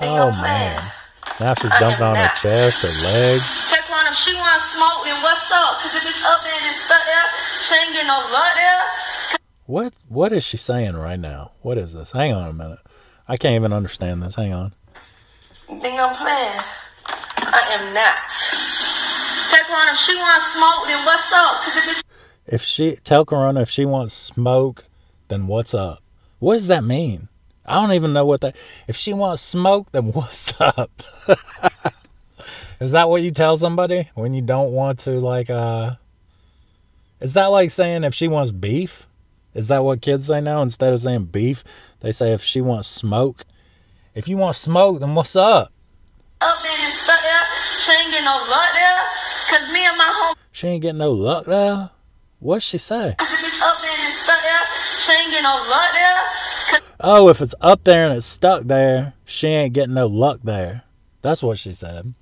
Oh 0.00 0.32
man. 0.32 0.90
Now 1.38 1.54
she's 1.54 1.70
dumping 1.78 2.02
on 2.04 2.16
her 2.16 2.28
chest, 2.36 2.82
her 2.82 2.88
legs. 2.88 3.68
Tell 3.68 3.82
Corona, 3.82 4.10
if 4.10 4.16
she 4.16 4.34
wants 4.34 4.72
smoke, 4.72 5.04
then 5.04 5.16
what's 5.22 5.52
up? 5.52 5.74
Cause 5.76 5.94
if 5.96 6.04
it's 6.04 6.24
up 6.24 6.40
there 6.42 6.52
and 6.52 6.66
it's 6.66 6.80
stuck 6.84 7.04
there, 7.04 7.26
she 7.60 7.74
ain't 7.74 7.92
getting 7.92 8.08
no 8.08 8.20
luck 8.32 8.52
there. 8.56 9.38
What 9.66 9.94
what 10.08 10.32
is 10.32 10.44
she 10.44 10.56
saying 10.56 10.96
right 10.96 11.18
now? 11.20 11.52
What 11.62 11.78
is 11.78 11.92
this? 11.92 12.12
Hang 12.12 12.32
on 12.32 12.48
a 12.48 12.52
minute. 12.52 12.80
I 13.28 13.36
can't 13.36 13.54
even 13.54 13.72
understand 13.72 14.22
this. 14.22 14.34
Hang 14.34 14.52
on. 14.52 14.72
Think 15.66 16.00
I'm 16.00 16.14
playing? 16.16 16.60
I 17.06 17.62
am 17.78 17.94
not. 17.94 18.18
Tell 19.50 19.64
Corona, 19.64 19.92
if 19.92 19.98
she 19.98 20.16
want 20.16 20.42
smoke, 20.42 20.86
then 20.86 21.06
what's 21.06 21.32
up? 21.32 21.54
Cause 21.56 21.76
if 21.76 21.86
it's 21.88 22.02
If 22.46 22.62
she 22.62 22.96
tell 22.96 23.24
Corona 23.24 23.60
if 23.62 23.70
she 23.70 23.84
wants 23.84 24.14
smoke, 24.14 24.86
then 25.28 25.46
what's 25.46 25.74
up? 25.74 26.02
What 26.38 26.54
does 26.54 26.66
that 26.68 26.84
mean? 26.84 27.28
I 27.70 27.74
don't 27.74 27.92
even 27.92 28.12
know 28.12 28.26
what 28.26 28.40
that. 28.40 28.56
If 28.88 28.96
she 28.96 29.12
wants 29.12 29.42
smoke, 29.42 29.92
then 29.92 30.12
what's 30.12 30.52
up? 30.60 30.90
is 32.80 32.92
that 32.92 33.08
what 33.08 33.22
you 33.22 33.30
tell 33.30 33.56
somebody 33.56 34.10
when 34.14 34.34
you 34.34 34.42
don't 34.42 34.72
want 34.72 34.98
to 35.00 35.12
like? 35.20 35.48
uh 35.50 35.94
Is 37.20 37.34
that 37.34 37.46
like 37.46 37.70
saying 37.70 38.02
if 38.02 38.12
she 38.12 38.26
wants 38.26 38.50
beef? 38.50 39.06
Is 39.54 39.68
that 39.68 39.84
what 39.84 40.00
kids 40.02 40.26
say 40.26 40.40
now? 40.40 40.62
Instead 40.62 40.92
of 40.92 41.00
saying 41.00 41.26
beef, 41.26 41.62
they 42.00 42.10
say 42.10 42.32
if 42.32 42.42
she 42.42 42.60
wants 42.60 42.88
smoke. 42.88 43.44
If 44.14 44.26
you 44.26 44.36
want 44.36 44.56
smoke, 44.56 44.98
then 44.98 45.14
what's 45.14 45.36
up? 45.36 45.72
up 46.42 46.56
there 46.62 46.72
and 46.72 46.92
stuck 46.92 47.20
there, 47.20 47.44
she 47.78 47.92
ain't 47.92 48.10
getting 48.10 48.24
no 48.24 48.32
luck 48.50 48.70
there. 48.74 49.00
Cause 49.50 49.72
me 49.72 49.84
and 49.84 49.96
my 49.96 50.08
home, 50.08 50.34
She 50.52 50.66
ain't 50.68 50.82
getting 50.82 50.98
no 50.98 51.12
luck 51.12 51.46
there. 51.46 51.90
What's 52.40 52.64
she 52.64 52.78
say? 52.78 53.10
up 53.14 53.16
there 53.16 53.94
and 53.94 54.12
stuck 54.12 54.40
there, 54.42 54.64
she 54.98 55.12
ain't 55.12 55.30
getting 55.30 55.44
no 55.44 55.54
luck 55.70 55.90
there. 55.92 56.39
Oh, 57.02 57.28
if 57.28 57.40
it's 57.40 57.54
up 57.62 57.84
there 57.84 58.06
and 58.06 58.16
it's 58.16 58.26
stuck 58.26 58.64
there, 58.64 59.14
she 59.24 59.48
ain't 59.48 59.72
getting 59.72 59.94
no 59.94 60.06
luck 60.06 60.40
there. 60.44 60.82
That's 61.22 61.42
what 61.42 61.58
she 61.58 61.72
said. 61.72 62.12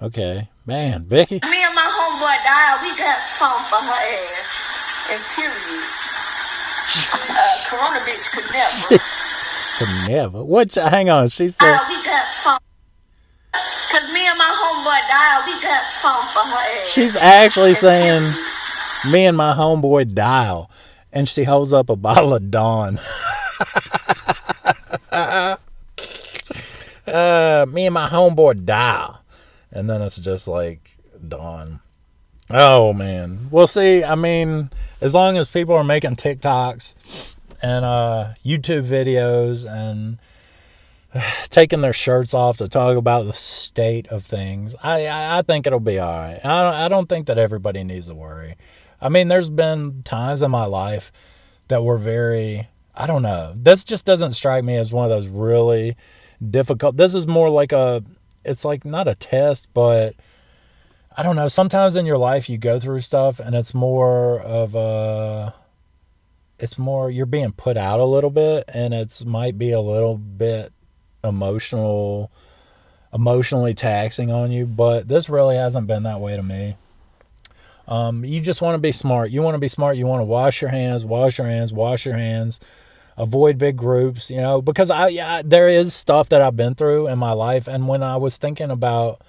Okay, 0.00 0.48
man, 0.64 1.04
Vicky. 1.04 1.34
me 1.34 1.62
and 1.62 1.74
my 1.74 1.84
homeboy 1.84 2.36
died, 2.44 2.78
we 2.82 2.88
got 2.96 3.18
something 3.18 3.66
for 3.68 3.84
her 3.84 4.00
ass. 4.00 4.64
And 5.12 5.20
period. 5.36 5.84
Uh, 7.30 7.44
Corona 7.68 7.98
bitch 8.00 8.30
could 8.30 8.48
never. 8.52 9.04
Could 9.78 10.10
never. 10.10 10.44
What? 10.44 10.74
Hang 10.74 11.10
on. 11.10 11.28
She 11.28 11.48
said. 11.48 11.74
Uh, 11.74 11.78
we 11.88 11.96
got. 11.96 12.60
Cause 13.52 14.12
me 14.12 14.26
and 14.26 14.38
my 14.38 14.44
homeboy 14.44 15.00
died, 15.08 15.42
we 15.46 15.52
got 15.62 15.82
something 15.82 16.28
for 16.30 16.48
her 16.48 16.82
ass. 16.82 16.88
She's 16.88 17.16
actually 17.16 17.74
saying, 17.74 18.28
"Me 19.12 19.26
and 19.26 19.36
my 19.36 19.52
homeboy 19.54 20.14
dial," 20.14 20.68
and 21.12 21.28
she 21.28 21.44
holds 21.44 21.72
up 21.72 21.90
a 21.90 21.96
bottle 21.96 22.34
of 22.34 22.50
Dawn. 22.50 22.98
uh, 27.06 27.66
me 27.68 27.86
and 27.86 27.94
my 27.94 28.08
homeboy 28.08 28.64
die. 28.64 29.16
and 29.70 29.88
then 29.88 30.02
it's 30.02 30.16
just 30.16 30.48
like 30.48 30.96
Dawn. 31.26 31.80
Oh 32.50 32.92
man. 32.92 33.48
We'll 33.50 33.66
see, 33.66 34.04
I 34.04 34.14
mean, 34.14 34.70
as 35.00 35.14
long 35.14 35.36
as 35.38 35.48
people 35.48 35.74
are 35.74 35.84
making 35.84 36.16
TikToks 36.16 36.94
and 37.62 37.84
uh, 37.84 38.34
YouTube 38.44 38.86
videos 38.86 39.64
and 39.68 40.18
taking 41.48 41.80
their 41.80 41.92
shirts 41.92 42.34
off 42.34 42.58
to 42.58 42.68
talk 42.68 42.96
about 42.96 43.24
the 43.24 43.32
state 43.32 44.06
of 44.08 44.24
things, 44.24 44.74
I 44.82 45.06
I, 45.06 45.38
I 45.38 45.42
think 45.42 45.66
it'll 45.66 45.80
be 45.80 45.98
all 45.98 46.12
right. 46.12 46.40
I 46.44 46.62
don't, 46.62 46.74
I 46.74 46.88
don't 46.88 47.08
think 47.08 47.26
that 47.28 47.38
everybody 47.38 47.82
needs 47.84 48.08
to 48.08 48.14
worry. 48.14 48.56
I 49.00 49.08
mean, 49.08 49.28
there's 49.28 49.50
been 49.50 50.02
times 50.02 50.42
in 50.42 50.50
my 50.50 50.64
life 50.66 51.12
that 51.68 51.82
were 51.82 51.98
very 51.98 52.68
I 52.96 53.06
don't 53.06 53.22
know. 53.22 53.54
This 53.56 53.84
just 53.84 54.04
doesn't 54.04 54.32
strike 54.32 54.64
me 54.64 54.76
as 54.76 54.92
one 54.92 55.04
of 55.04 55.10
those 55.10 55.26
really 55.26 55.96
difficult. 56.50 56.96
This 56.96 57.14
is 57.14 57.26
more 57.26 57.50
like 57.50 57.72
a 57.72 58.04
it's 58.44 58.64
like 58.64 58.84
not 58.84 59.08
a 59.08 59.14
test, 59.14 59.68
but 59.74 60.14
I 61.16 61.22
don't 61.22 61.36
know. 61.36 61.48
Sometimes 61.48 61.96
in 61.96 62.06
your 62.06 62.18
life 62.18 62.48
you 62.48 62.58
go 62.58 62.78
through 62.78 63.00
stuff 63.00 63.40
and 63.40 63.54
it's 63.54 63.74
more 63.74 64.40
of 64.40 64.74
a 64.74 65.54
it's 66.58 66.78
more 66.78 67.10
you're 67.10 67.26
being 67.26 67.52
put 67.52 67.76
out 67.76 68.00
a 68.00 68.04
little 68.04 68.30
bit 68.30 68.64
and 68.68 68.94
it's 68.94 69.24
might 69.24 69.58
be 69.58 69.70
a 69.70 69.80
little 69.80 70.16
bit 70.16 70.72
emotional 71.22 72.30
emotionally 73.12 73.74
taxing 73.74 74.30
on 74.30 74.50
you 74.52 74.66
but 74.66 75.08
this 75.08 75.28
really 75.28 75.56
hasn't 75.56 75.86
been 75.86 76.02
that 76.02 76.20
way 76.20 76.36
to 76.36 76.42
me 76.42 76.76
um, 77.86 78.24
you 78.24 78.40
just 78.40 78.62
want 78.62 78.74
to 78.74 78.78
be 78.78 78.92
smart 78.92 79.30
you 79.30 79.42
want 79.42 79.54
to 79.54 79.58
be 79.58 79.68
smart 79.68 79.96
you 79.96 80.06
want 80.06 80.20
to 80.20 80.24
wash 80.24 80.60
your 80.60 80.70
hands 80.70 81.04
wash 81.04 81.38
your 81.38 81.46
hands 81.46 81.72
wash 81.72 82.06
your 82.06 82.16
hands 82.16 82.60
avoid 83.16 83.58
big 83.58 83.76
groups 83.76 84.30
you 84.30 84.36
know 84.36 84.60
because 84.60 84.90
i 84.90 85.08
yeah 85.08 85.40
there 85.44 85.68
is 85.68 85.94
stuff 85.94 86.28
that 86.28 86.42
i've 86.42 86.56
been 86.56 86.74
through 86.74 87.06
in 87.06 87.18
my 87.18 87.32
life 87.32 87.68
and 87.68 87.86
when 87.86 88.02
i 88.02 88.16
was 88.16 88.36
thinking 88.36 88.70
about 88.70 89.20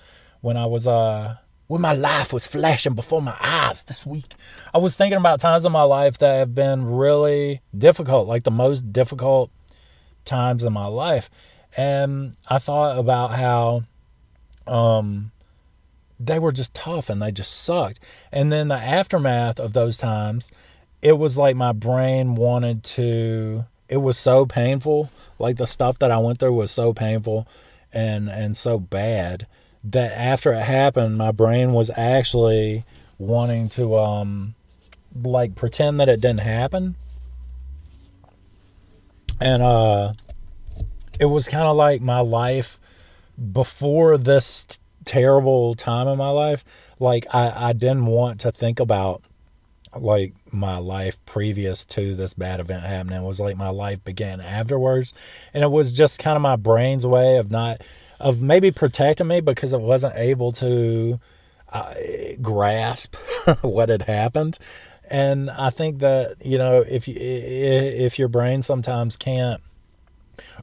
when 0.41 0.57
i 0.57 0.65
was 0.65 0.87
uh 0.87 1.35
when 1.67 1.81
my 1.81 1.93
life 1.93 2.31
was 2.31 2.47
flashing 2.47 2.93
before 2.93 3.21
my 3.21 3.35
eyes 3.39 3.83
this 3.83 4.05
week. 4.05 4.33
I 4.73 4.77
was 4.77 4.95
thinking 4.95 5.17
about 5.17 5.39
times 5.39 5.65
in 5.65 5.71
my 5.71 5.83
life 5.83 6.17
that 6.19 6.35
have 6.35 6.53
been 6.53 6.85
really 6.85 7.61
difficult, 7.75 8.27
like 8.27 8.43
the 8.43 8.51
most 8.51 8.93
difficult 8.93 9.49
times 10.25 10.63
in 10.63 10.73
my 10.73 10.85
life. 10.85 11.29
And 11.75 12.35
I 12.47 12.59
thought 12.59 12.97
about 12.97 13.31
how 13.31 13.83
um 14.67 15.31
they 16.19 16.39
were 16.39 16.51
just 16.51 16.73
tough 16.73 17.09
and 17.09 17.21
they 17.21 17.31
just 17.31 17.63
sucked. 17.63 17.99
And 18.31 18.51
then 18.53 18.69
the 18.69 18.75
aftermath 18.75 19.59
of 19.59 19.73
those 19.73 19.97
times, 19.97 20.51
it 21.01 21.17
was 21.17 21.37
like 21.37 21.55
my 21.55 21.73
brain 21.73 22.35
wanted 22.35 22.83
to 22.83 23.65
it 23.89 23.97
was 23.97 24.17
so 24.17 24.45
painful. 24.45 25.09
Like 25.39 25.57
the 25.57 25.67
stuff 25.67 25.99
that 25.99 26.11
I 26.11 26.17
went 26.17 26.39
through 26.39 26.53
was 26.53 26.71
so 26.71 26.93
painful 26.93 27.47
and 27.93 28.29
and 28.29 28.57
so 28.57 28.79
bad 28.79 29.47
that 29.83 30.11
after 30.13 30.53
it 30.53 30.63
happened, 30.63 31.17
my 31.17 31.31
brain 31.31 31.73
was 31.73 31.91
actually 31.95 32.83
wanting 33.17 33.69
to 33.69 33.97
um 33.97 34.55
like 35.23 35.55
pretend 35.55 35.99
that 35.99 36.09
it 36.09 36.21
didn't 36.21 36.41
happen. 36.41 36.95
And 39.39 39.61
uh 39.61 40.13
it 41.19 41.25
was 41.25 41.47
kind 41.47 41.63
of 41.63 41.75
like 41.75 42.01
my 42.01 42.19
life 42.19 42.79
before 43.51 44.17
this 44.17 44.65
t- 44.65 44.77
terrible 45.05 45.75
time 45.75 46.07
in 46.07 46.17
my 46.17 46.29
life, 46.29 46.63
like 46.99 47.25
I 47.33 47.69
I 47.69 47.73
didn't 47.73 48.07
want 48.07 48.39
to 48.41 48.51
think 48.51 48.79
about 48.79 49.23
like 49.95 50.33
my 50.51 50.77
life 50.77 51.23
previous 51.25 51.85
to 51.85 52.15
this 52.15 52.33
bad 52.33 52.59
event 52.59 52.83
happening. 52.83 53.21
It 53.21 53.25
was 53.25 53.39
like 53.39 53.57
my 53.57 53.69
life 53.69 54.03
began 54.03 54.41
afterwards. 54.41 55.13
And 55.53 55.63
it 55.63 55.71
was 55.71 55.93
just 55.93 56.19
kind 56.19 56.35
of 56.35 56.41
my 56.41 56.55
brain's 56.55 57.05
way 57.05 57.37
of 57.37 57.51
not 57.51 57.81
of 58.19 58.41
maybe 58.41 58.71
protecting 58.71 59.27
me 59.27 59.41
because 59.41 59.73
I 59.73 59.77
wasn't 59.77 60.15
able 60.15 60.51
to 60.53 61.19
uh, 61.71 61.93
grasp 62.41 63.15
what 63.61 63.89
had 63.89 64.03
happened. 64.03 64.57
And 65.09 65.51
I 65.51 65.69
think 65.69 65.99
that 65.99 66.43
you 66.43 66.57
know 66.57 66.83
if 66.87 67.07
if 67.07 68.17
your 68.17 68.27
brain 68.27 68.63
sometimes 68.63 69.17
can't, 69.17 69.61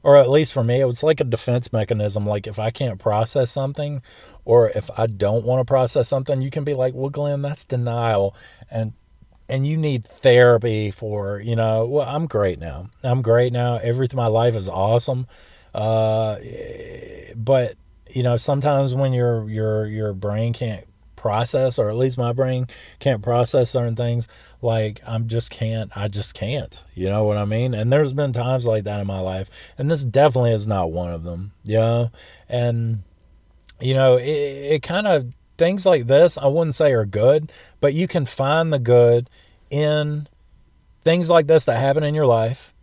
or 0.01 0.17
at 0.17 0.29
least 0.29 0.51
for 0.51 0.63
me, 0.63 0.81
it 0.81 0.85
was 0.85 1.01
like 1.01 1.21
a 1.21 1.25
defense 1.25 1.71
mechanism. 1.71 2.25
Like 2.25 2.45
if 2.45 2.59
I 2.59 2.69
can't 2.69 2.99
process 2.99 3.51
something, 3.51 4.01
or 4.43 4.69
if 4.69 4.89
I 4.97 5.07
don't 5.07 5.45
want 5.45 5.61
to 5.61 5.65
process 5.65 6.09
something, 6.09 6.41
you 6.41 6.49
can 6.49 6.65
be 6.65 6.73
like, 6.73 6.93
"Well, 6.93 7.09
Glenn, 7.09 7.41
that's 7.41 7.63
denial," 7.63 8.35
and 8.69 8.91
and 9.49 9.67
you 9.67 9.77
need 9.77 10.05
therapy 10.05 10.91
for 10.91 11.39
you 11.39 11.55
know. 11.55 11.85
Well, 11.85 12.07
I'm 12.07 12.27
great 12.27 12.59
now. 12.59 12.89
I'm 13.03 13.21
great 13.21 13.53
now. 13.53 13.77
Everything 13.77 14.17
my 14.17 14.27
life 14.27 14.55
is 14.55 14.69
awesome 14.69 15.27
uh, 15.73 16.37
but 17.35 17.75
you 18.09 18.23
know, 18.23 18.37
sometimes 18.37 18.93
when 18.93 19.13
your 19.13 19.49
your 19.49 19.87
your 19.87 20.13
brain 20.13 20.53
can't 20.53 20.85
process, 21.15 21.79
or 21.79 21.89
at 21.89 21.95
least 21.95 22.17
my 22.17 22.33
brain 22.33 22.67
can't 22.99 23.23
process 23.23 23.71
certain 23.71 23.95
things, 23.95 24.27
like 24.61 25.01
I'm 25.05 25.27
just 25.27 25.49
can't. 25.49 25.95
I 25.95 26.07
just 26.07 26.35
can't. 26.35 26.85
You 26.93 27.09
know 27.09 27.23
what 27.23 27.37
I 27.37 27.45
mean? 27.45 27.73
And 27.73 27.91
there's 27.91 28.13
been 28.13 28.33
times 28.33 28.65
like 28.65 28.83
that 28.83 28.99
in 28.99 29.07
my 29.07 29.19
life, 29.19 29.49
and 29.77 29.89
this 29.89 30.05
definitely 30.05 30.53
is 30.53 30.67
not 30.67 30.91
one 30.91 31.11
of 31.11 31.23
them. 31.23 31.53
You 31.63 31.77
know, 31.77 32.11
and 32.47 33.03
you 33.81 33.95
know, 33.95 34.17
it, 34.17 34.27
it 34.27 34.83
kind 34.83 35.07
of 35.07 35.33
things 35.57 35.85
like 35.85 36.07
this. 36.07 36.37
I 36.37 36.47
wouldn't 36.47 36.75
say 36.75 36.91
are 36.93 37.05
good, 37.05 37.51
but 37.79 37.93
you 37.93 38.07
can 38.07 38.25
find 38.25 38.71
the 38.71 38.79
good 38.79 39.29
in 39.69 40.27
things 41.03 41.29
like 41.29 41.47
this 41.47 41.65
that 41.65 41.77
happen 41.77 42.03
in 42.03 42.15
your 42.15 42.25
life 42.25 42.73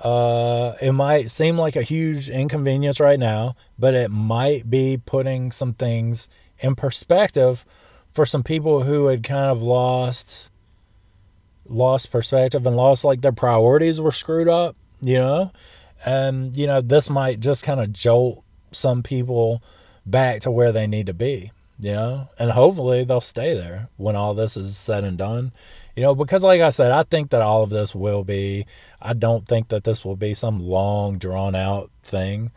uh, 0.00 0.74
it 0.80 0.92
might 0.92 1.30
seem 1.30 1.58
like 1.58 1.74
a 1.74 1.82
huge 1.82 2.30
inconvenience 2.30 3.00
right 3.00 3.18
now, 3.18 3.56
but 3.78 3.94
it 3.94 4.10
might 4.10 4.70
be 4.70 5.00
putting 5.04 5.50
some 5.50 5.74
things 5.74 6.28
in 6.60 6.74
perspective 6.76 7.64
for 8.12 8.24
some 8.24 8.42
people 8.42 8.84
who 8.84 9.06
had 9.06 9.22
kind 9.22 9.50
of 9.50 9.62
lost 9.62 10.50
lost 11.70 12.10
perspective 12.10 12.66
and 12.66 12.76
lost 12.76 13.04
like 13.04 13.20
their 13.20 13.32
priorities 13.32 14.00
were 14.00 14.10
screwed 14.10 14.48
up, 14.48 14.74
you 15.02 15.18
know? 15.18 15.52
And 16.06 16.56
you 16.56 16.66
know, 16.66 16.80
this 16.80 17.10
might 17.10 17.40
just 17.40 17.64
kind 17.64 17.80
of 17.80 17.92
jolt 17.92 18.42
some 18.70 19.02
people 19.02 19.62
back 20.06 20.40
to 20.42 20.50
where 20.50 20.72
they 20.72 20.86
need 20.86 21.06
to 21.06 21.14
be, 21.14 21.50
you 21.78 21.92
know? 21.92 22.28
And 22.38 22.52
hopefully 22.52 23.04
they'll 23.04 23.20
stay 23.20 23.54
there 23.54 23.88
when 23.96 24.16
all 24.16 24.34
this 24.34 24.56
is 24.56 24.76
said 24.76 25.04
and 25.04 25.18
done 25.18 25.52
you 25.98 26.04
know, 26.04 26.14
because 26.14 26.44
like 26.44 26.60
I 26.60 26.70
said, 26.70 26.92
I 26.92 27.02
think 27.02 27.30
that 27.30 27.42
all 27.42 27.64
of 27.64 27.70
this 27.70 27.92
will 27.92 28.22
be, 28.22 28.66
I 29.02 29.14
don't 29.14 29.48
think 29.48 29.66
that 29.70 29.82
this 29.82 30.04
will 30.04 30.14
be 30.14 30.32
some 30.32 30.60
long 30.60 31.18
drawn 31.18 31.56
out 31.56 31.90
thing. 32.04 32.52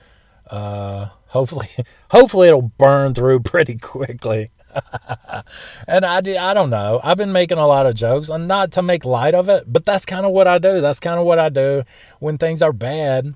Uh, 0.47 1.07
hopefully, 1.29 1.69
hopefully 2.12 2.49
it'll 2.49 2.62
burn 2.62 3.15
through 3.15 3.39
pretty 3.53 3.79
quickly. 3.79 4.51
and 5.88 6.05
I, 6.05 6.17
I 6.17 6.53
don't 6.53 6.69
know. 6.69 6.99
I've 7.03 7.17
been 7.17 7.31
making 7.31 7.57
a 7.57 7.65
lot 7.65 7.88
of 7.88 7.95
jokes 7.95 8.29
and 8.29 8.47
not 8.47 8.71
to 8.73 8.84
make 8.84 9.05
light 9.05 9.34
of 9.34 9.49
it, 9.49 9.63
but 9.65 9.86
that's 9.86 10.05
kind 10.05 10.23
of 10.23 10.34
what 10.34 10.45
I 10.45 10.60
do. 10.60 10.79
That's 10.79 10.99
kind 10.99 11.19
of 11.19 11.25
what 11.25 11.39
I 11.39 11.49
do 11.49 11.81
when 12.19 12.38
things 12.38 12.62
are 12.62 12.71
bad. 12.71 13.34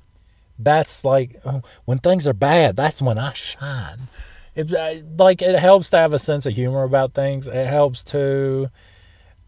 That's 0.60 1.04
like 1.04 1.41
oh, 1.45 1.63
when 1.86 1.98
things 1.98 2.28
are 2.28 2.34
bad, 2.34 2.76
that's 2.76 3.02
when 3.02 3.17
I 3.17 3.34
shine. 3.34 4.08
It, 4.56 4.74
uh, 4.74 4.96
like 5.18 5.41
it 5.41 5.60
helps 5.60 5.89
to 5.91 5.98
have 5.98 6.13
a 6.13 6.20
sense 6.20 6.46
of 6.46 6.54
humor 6.54 6.84
about 6.84 7.13
things. 7.13 7.48
It 7.48 7.68
helps 7.68 8.04
to 8.06 8.70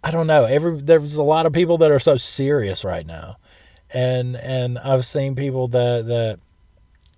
I 0.04 0.12
don't 0.12 0.28
know. 0.28 0.46
Every 0.46 0.80
there's 0.80 1.18
a 1.18 1.24
lot 1.24 1.46
of 1.46 1.54
people 1.54 1.78
that 1.80 1.92
are 1.92 2.00
so 2.00 2.18
serious 2.18 2.86
right 2.86 3.06
now, 3.06 3.38
and 3.94 4.36
and 4.36 4.78
I've 4.80 5.06
seen 5.06 5.36
people 5.36 5.68
that 5.70 6.06
that 6.08 6.40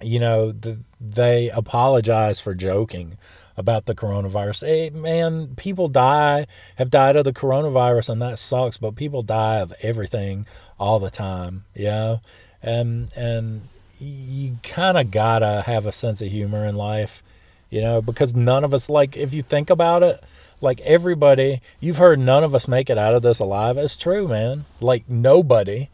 you 0.02 0.20
know 0.20 0.52
the, 0.52 0.80
they 1.00 1.50
apologize 1.50 2.40
for 2.40 2.56
joking 2.56 3.18
about 3.58 3.86
the 3.86 3.94
coronavirus. 3.94 4.66
Hey, 4.66 4.90
man, 4.90 5.56
people 5.56 5.90
die 5.90 6.48
have 6.78 6.90
died 6.90 7.16
of 7.18 7.26
the 7.26 7.34
coronavirus, 7.34 8.10
and 8.10 8.22
that 8.22 8.40
sucks. 8.40 8.78
But 8.78 8.96
people 8.96 9.22
die 9.22 9.58
of 9.58 9.74
everything 9.82 10.46
all 10.80 11.00
the 11.00 11.12
time, 11.12 11.66
you 11.76 11.86
know, 11.86 12.22
and 12.64 13.12
and 13.16 13.68
you 14.00 14.58
kind 14.64 14.98
of 14.98 15.12
gotta 15.12 15.64
have 15.66 15.86
a 15.86 15.92
sense 15.92 16.22
of 16.22 16.30
humor 16.30 16.64
in 16.64 16.76
life, 16.76 17.22
you 17.70 17.82
know, 17.82 18.02
because 18.02 18.36
none 18.36 18.64
of 18.64 18.74
us 18.74 18.90
like 18.90 19.16
if 19.16 19.34
you 19.34 19.42
think 19.42 19.70
about 19.70 20.04
it 20.04 20.24
like 20.62 20.82
everybody, 20.82 21.62
you've 21.80 21.98
heard 21.98 22.20
none 22.20 22.44
of 22.44 22.54
us 22.54 22.68
make 22.68 22.90
it 22.90 22.98
out 22.98 23.14
of 23.14 23.22
this 23.22 23.40
alive. 23.40 23.78
It's 23.78 23.98
true, 23.98 24.28
man. 24.28 24.66
Like 24.82 25.10
nobody. 25.10 25.90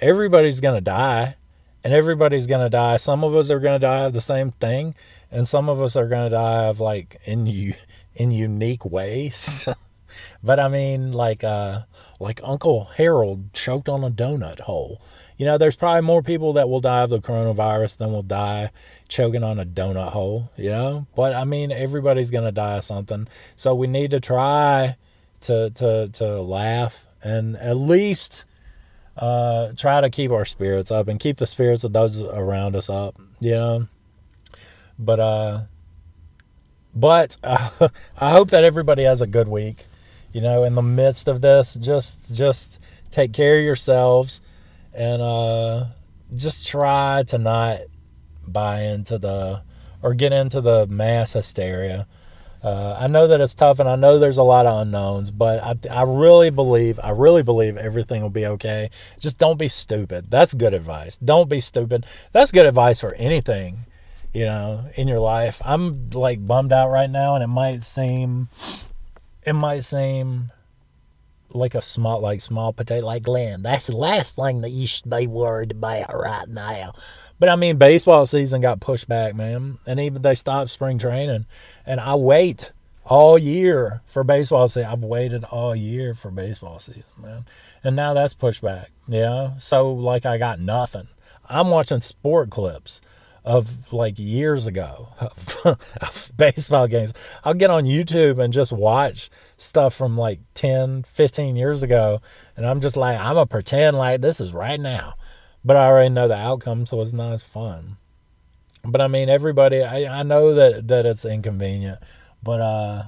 Everybody's 0.00 0.60
going 0.60 0.76
to 0.76 0.80
die 0.80 1.36
and 1.82 1.92
everybody's 1.92 2.46
going 2.46 2.64
to 2.64 2.70
die. 2.70 2.98
Some 2.98 3.24
of 3.24 3.34
us 3.34 3.50
are 3.50 3.58
going 3.60 3.80
to 3.80 3.86
die 3.86 4.04
of 4.04 4.12
the 4.12 4.20
same 4.20 4.52
thing 4.52 4.94
and 5.30 5.48
some 5.48 5.68
of 5.68 5.80
us 5.80 5.96
are 5.96 6.06
going 6.06 6.30
to 6.30 6.36
die 6.36 6.64
of 6.66 6.80
like 6.80 7.20
in 7.24 7.46
you 7.46 7.74
in 8.14 8.30
unique 8.30 8.84
ways. 8.84 9.68
but 10.42 10.60
I 10.60 10.68
mean 10.68 11.12
like 11.12 11.44
uh 11.44 11.82
like 12.20 12.40
Uncle 12.42 12.84
Harold 12.96 13.52
choked 13.52 13.88
on 13.88 14.04
a 14.04 14.10
donut 14.10 14.60
hole. 14.60 15.00
You 15.36 15.44
know, 15.44 15.58
there's 15.58 15.76
probably 15.76 16.00
more 16.00 16.22
people 16.22 16.54
that 16.54 16.68
will 16.68 16.80
die 16.80 17.02
of 17.02 17.10
the 17.10 17.20
coronavirus 17.20 17.98
than 17.98 18.12
will 18.12 18.22
die 18.22 18.70
choking 19.08 19.44
on 19.44 19.60
a 19.60 19.66
donut 19.66 20.10
hole, 20.10 20.50
you 20.56 20.70
know? 20.70 21.06
But 21.14 21.34
I 21.34 21.44
mean, 21.44 21.70
everybody's 21.70 22.30
going 22.30 22.44
to 22.44 22.52
die 22.52 22.78
of 22.78 22.84
something. 22.84 23.28
So 23.54 23.74
we 23.74 23.86
need 23.86 24.12
to 24.12 24.20
try 24.20 24.96
to 25.40 25.70
to 25.70 26.08
to 26.14 26.40
laugh 26.40 27.06
and 27.22 27.56
at 27.56 27.76
least 27.76 28.46
uh 29.18 29.72
try 29.76 30.00
to 30.00 30.08
keep 30.08 30.30
our 30.30 30.46
spirits 30.46 30.90
up 30.90 31.08
and 31.08 31.20
keep 31.20 31.36
the 31.36 31.46
spirits 31.46 31.84
of 31.84 31.92
those 31.92 32.22
around 32.22 32.74
us 32.74 32.88
up, 32.88 33.20
you 33.40 33.52
know? 33.52 33.88
But 34.98 35.20
uh 35.20 35.60
but 36.94 37.36
uh, 37.44 37.68
I 38.16 38.30
hope 38.30 38.48
that 38.50 38.64
everybody 38.64 39.04
has 39.04 39.20
a 39.20 39.26
good 39.26 39.48
week. 39.48 39.86
You 40.32 40.40
know, 40.40 40.64
in 40.64 40.74
the 40.74 40.82
midst 40.82 41.28
of 41.28 41.42
this, 41.42 41.74
just 41.74 42.34
just 42.34 42.78
take 43.10 43.34
care 43.34 43.58
of 43.58 43.64
yourselves 43.64 44.40
and 44.96 45.20
uh, 45.20 45.86
just 46.34 46.66
try 46.66 47.22
to 47.28 47.38
not 47.38 47.80
buy 48.48 48.82
into 48.82 49.18
the 49.18 49.62
or 50.02 50.14
get 50.14 50.32
into 50.32 50.60
the 50.60 50.86
mass 50.86 51.34
hysteria. 51.34 52.06
Uh, 52.62 52.96
I 52.98 53.06
know 53.06 53.28
that 53.28 53.40
it's 53.40 53.54
tough, 53.54 53.78
and 53.78 53.88
I 53.88 53.94
know 53.96 54.18
there's 54.18 54.38
a 54.38 54.42
lot 54.42 54.66
of 54.66 54.80
unknowns, 54.80 55.30
but 55.30 55.62
I, 55.62 56.00
I 56.00 56.02
really 56.02 56.50
believe, 56.50 56.98
I 57.02 57.10
really 57.10 57.42
believe 57.42 57.76
everything 57.76 58.22
will 58.22 58.30
be 58.30 58.46
okay. 58.46 58.90
Just 59.20 59.38
don't 59.38 59.58
be 59.58 59.68
stupid. 59.68 60.30
That's 60.30 60.52
good 60.54 60.74
advice. 60.74 61.16
Don't 61.16 61.48
be 61.48 61.60
stupid. 61.60 62.06
That's 62.32 62.50
good 62.50 62.66
advice 62.66 63.00
for 63.00 63.14
anything, 63.14 63.86
you 64.32 64.46
know, 64.46 64.86
in 64.96 65.06
your 65.06 65.20
life. 65.20 65.62
I'm 65.64 66.10
like 66.10 66.44
bummed 66.44 66.72
out 66.72 66.90
right 66.90 67.10
now, 67.10 67.34
and 67.34 67.44
it 67.44 67.48
might 67.48 67.84
seem, 67.84 68.48
it 69.44 69.52
might 69.52 69.84
seem 69.84 70.50
like 71.50 71.74
a 71.74 71.82
small 71.82 72.20
like 72.20 72.40
small 72.40 72.72
potato 72.72 73.06
like 73.06 73.22
Glenn. 73.22 73.62
That's 73.62 73.86
the 73.86 73.96
last 73.96 74.36
thing 74.36 74.60
that 74.62 74.70
you 74.70 74.86
should 74.86 75.08
be 75.08 75.26
worried 75.26 75.72
about 75.72 76.14
right 76.14 76.48
now. 76.48 76.92
But 77.38 77.48
I 77.48 77.56
mean 77.56 77.76
baseball 77.76 78.26
season 78.26 78.60
got 78.60 78.80
pushed 78.80 79.08
back, 79.08 79.34
man. 79.34 79.78
And 79.86 80.00
even 80.00 80.22
they 80.22 80.34
stopped 80.34 80.70
spring 80.70 80.98
training. 80.98 81.46
And 81.84 82.00
I 82.00 82.14
wait 82.14 82.72
all 83.04 83.38
year 83.38 84.02
for 84.06 84.24
baseball 84.24 84.68
season. 84.68 84.90
I've 84.90 85.04
waited 85.04 85.44
all 85.44 85.74
year 85.74 86.14
for 86.14 86.30
baseball 86.30 86.78
season, 86.78 87.04
man. 87.18 87.44
And 87.84 87.96
now 87.96 88.14
that's 88.14 88.34
pushed 88.34 88.62
back. 88.62 88.90
Yeah. 89.06 89.58
So 89.58 89.92
like 89.92 90.26
I 90.26 90.38
got 90.38 90.60
nothing. 90.60 91.08
I'm 91.48 91.70
watching 91.70 92.00
sport 92.00 92.50
clips 92.50 93.00
of 93.46 93.92
like 93.92 94.18
years 94.18 94.66
ago 94.66 95.08
of, 95.20 95.56
of, 96.00 96.32
baseball 96.36 96.88
games. 96.88 97.14
I'll 97.44 97.54
get 97.54 97.70
on 97.70 97.84
YouTube 97.84 98.42
and 98.42 98.52
just 98.52 98.72
watch 98.72 99.30
stuff 99.56 99.94
from 99.94 100.18
like 100.18 100.40
10, 100.54 101.04
15 101.04 101.54
years 101.54 101.84
ago. 101.84 102.20
And 102.56 102.66
I'm 102.66 102.80
just 102.80 102.96
like, 102.96 103.18
I'm 103.18 103.36
to 103.36 103.46
pretend 103.46 103.96
like 103.96 104.20
this 104.20 104.40
is 104.40 104.52
right 104.52 104.80
now. 104.80 105.14
But 105.64 105.76
I 105.76 105.86
already 105.86 106.10
know 106.10 106.28
the 106.28 106.36
outcome, 106.36 106.86
so 106.86 107.00
it's 107.00 107.12
not 107.12 107.32
as 107.32 107.44
fun. 107.44 107.96
But 108.84 109.00
I 109.00 109.08
mean, 109.08 109.28
everybody, 109.28 109.82
I, 109.82 110.20
I 110.20 110.22
know 110.24 110.52
that, 110.52 110.88
that 110.88 111.06
it's 111.06 111.24
inconvenient, 111.24 112.00
but, 112.42 112.60
uh, 112.60 113.04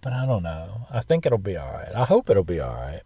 but 0.00 0.12
I 0.12 0.26
don't 0.26 0.42
know. 0.42 0.86
I 0.90 1.00
think 1.00 1.26
it'll 1.26 1.38
be 1.38 1.56
all 1.56 1.72
right. 1.72 1.94
I 1.94 2.04
hope 2.04 2.28
it'll 2.30 2.42
be 2.42 2.60
all 2.60 2.74
right. 2.74 3.02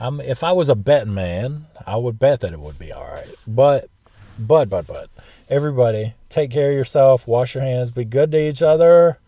I'm, 0.00 0.20
if 0.20 0.44
I 0.44 0.52
was 0.52 0.68
a 0.68 0.76
betting 0.76 1.14
man, 1.14 1.66
I 1.84 1.96
would 1.96 2.18
bet 2.18 2.40
that 2.40 2.52
it 2.52 2.60
would 2.60 2.78
be 2.78 2.92
all 2.92 3.06
right. 3.06 3.28
But, 3.46 3.90
but, 4.38 4.68
but, 4.68 4.86
but, 4.86 5.10
everybody, 5.48 6.14
take 6.28 6.50
care 6.50 6.70
of 6.70 6.76
yourself, 6.76 7.26
wash 7.26 7.54
your 7.54 7.64
hands, 7.64 7.90
be 7.90 8.04
good 8.04 8.32
to 8.32 8.38
each 8.38 8.62
other. 8.62 9.18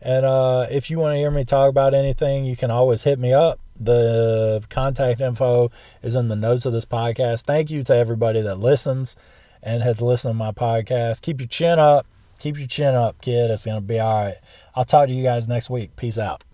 And 0.00 0.26
uh, 0.26 0.66
if 0.70 0.90
you 0.90 0.98
want 0.98 1.14
to 1.14 1.18
hear 1.18 1.30
me 1.30 1.44
talk 1.44 1.70
about 1.70 1.94
anything, 1.94 2.44
you 2.44 2.56
can 2.56 2.70
always 2.70 3.04
hit 3.04 3.18
me 3.18 3.32
up. 3.32 3.58
The 3.78 4.62
contact 4.68 5.20
info 5.20 5.70
is 6.02 6.14
in 6.14 6.28
the 6.28 6.36
notes 6.36 6.66
of 6.66 6.72
this 6.72 6.84
podcast. 6.84 7.42
Thank 7.42 7.70
you 7.70 7.82
to 7.84 7.94
everybody 7.94 8.40
that 8.42 8.56
listens 8.56 9.16
and 9.62 9.82
has 9.82 10.02
listened 10.02 10.34
to 10.34 10.38
my 10.38 10.52
podcast. 10.52 11.22
Keep 11.22 11.40
your 11.40 11.48
chin 11.48 11.78
up. 11.78 12.06
Keep 12.38 12.58
your 12.58 12.68
chin 12.68 12.94
up, 12.94 13.20
kid. 13.22 13.50
It's 13.50 13.64
going 13.64 13.76
to 13.76 13.80
be 13.80 13.98
all 13.98 14.24
right. 14.24 14.36
I'll 14.74 14.84
talk 14.84 15.08
to 15.08 15.14
you 15.14 15.22
guys 15.22 15.48
next 15.48 15.70
week. 15.70 15.96
Peace 15.96 16.18
out. 16.18 16.44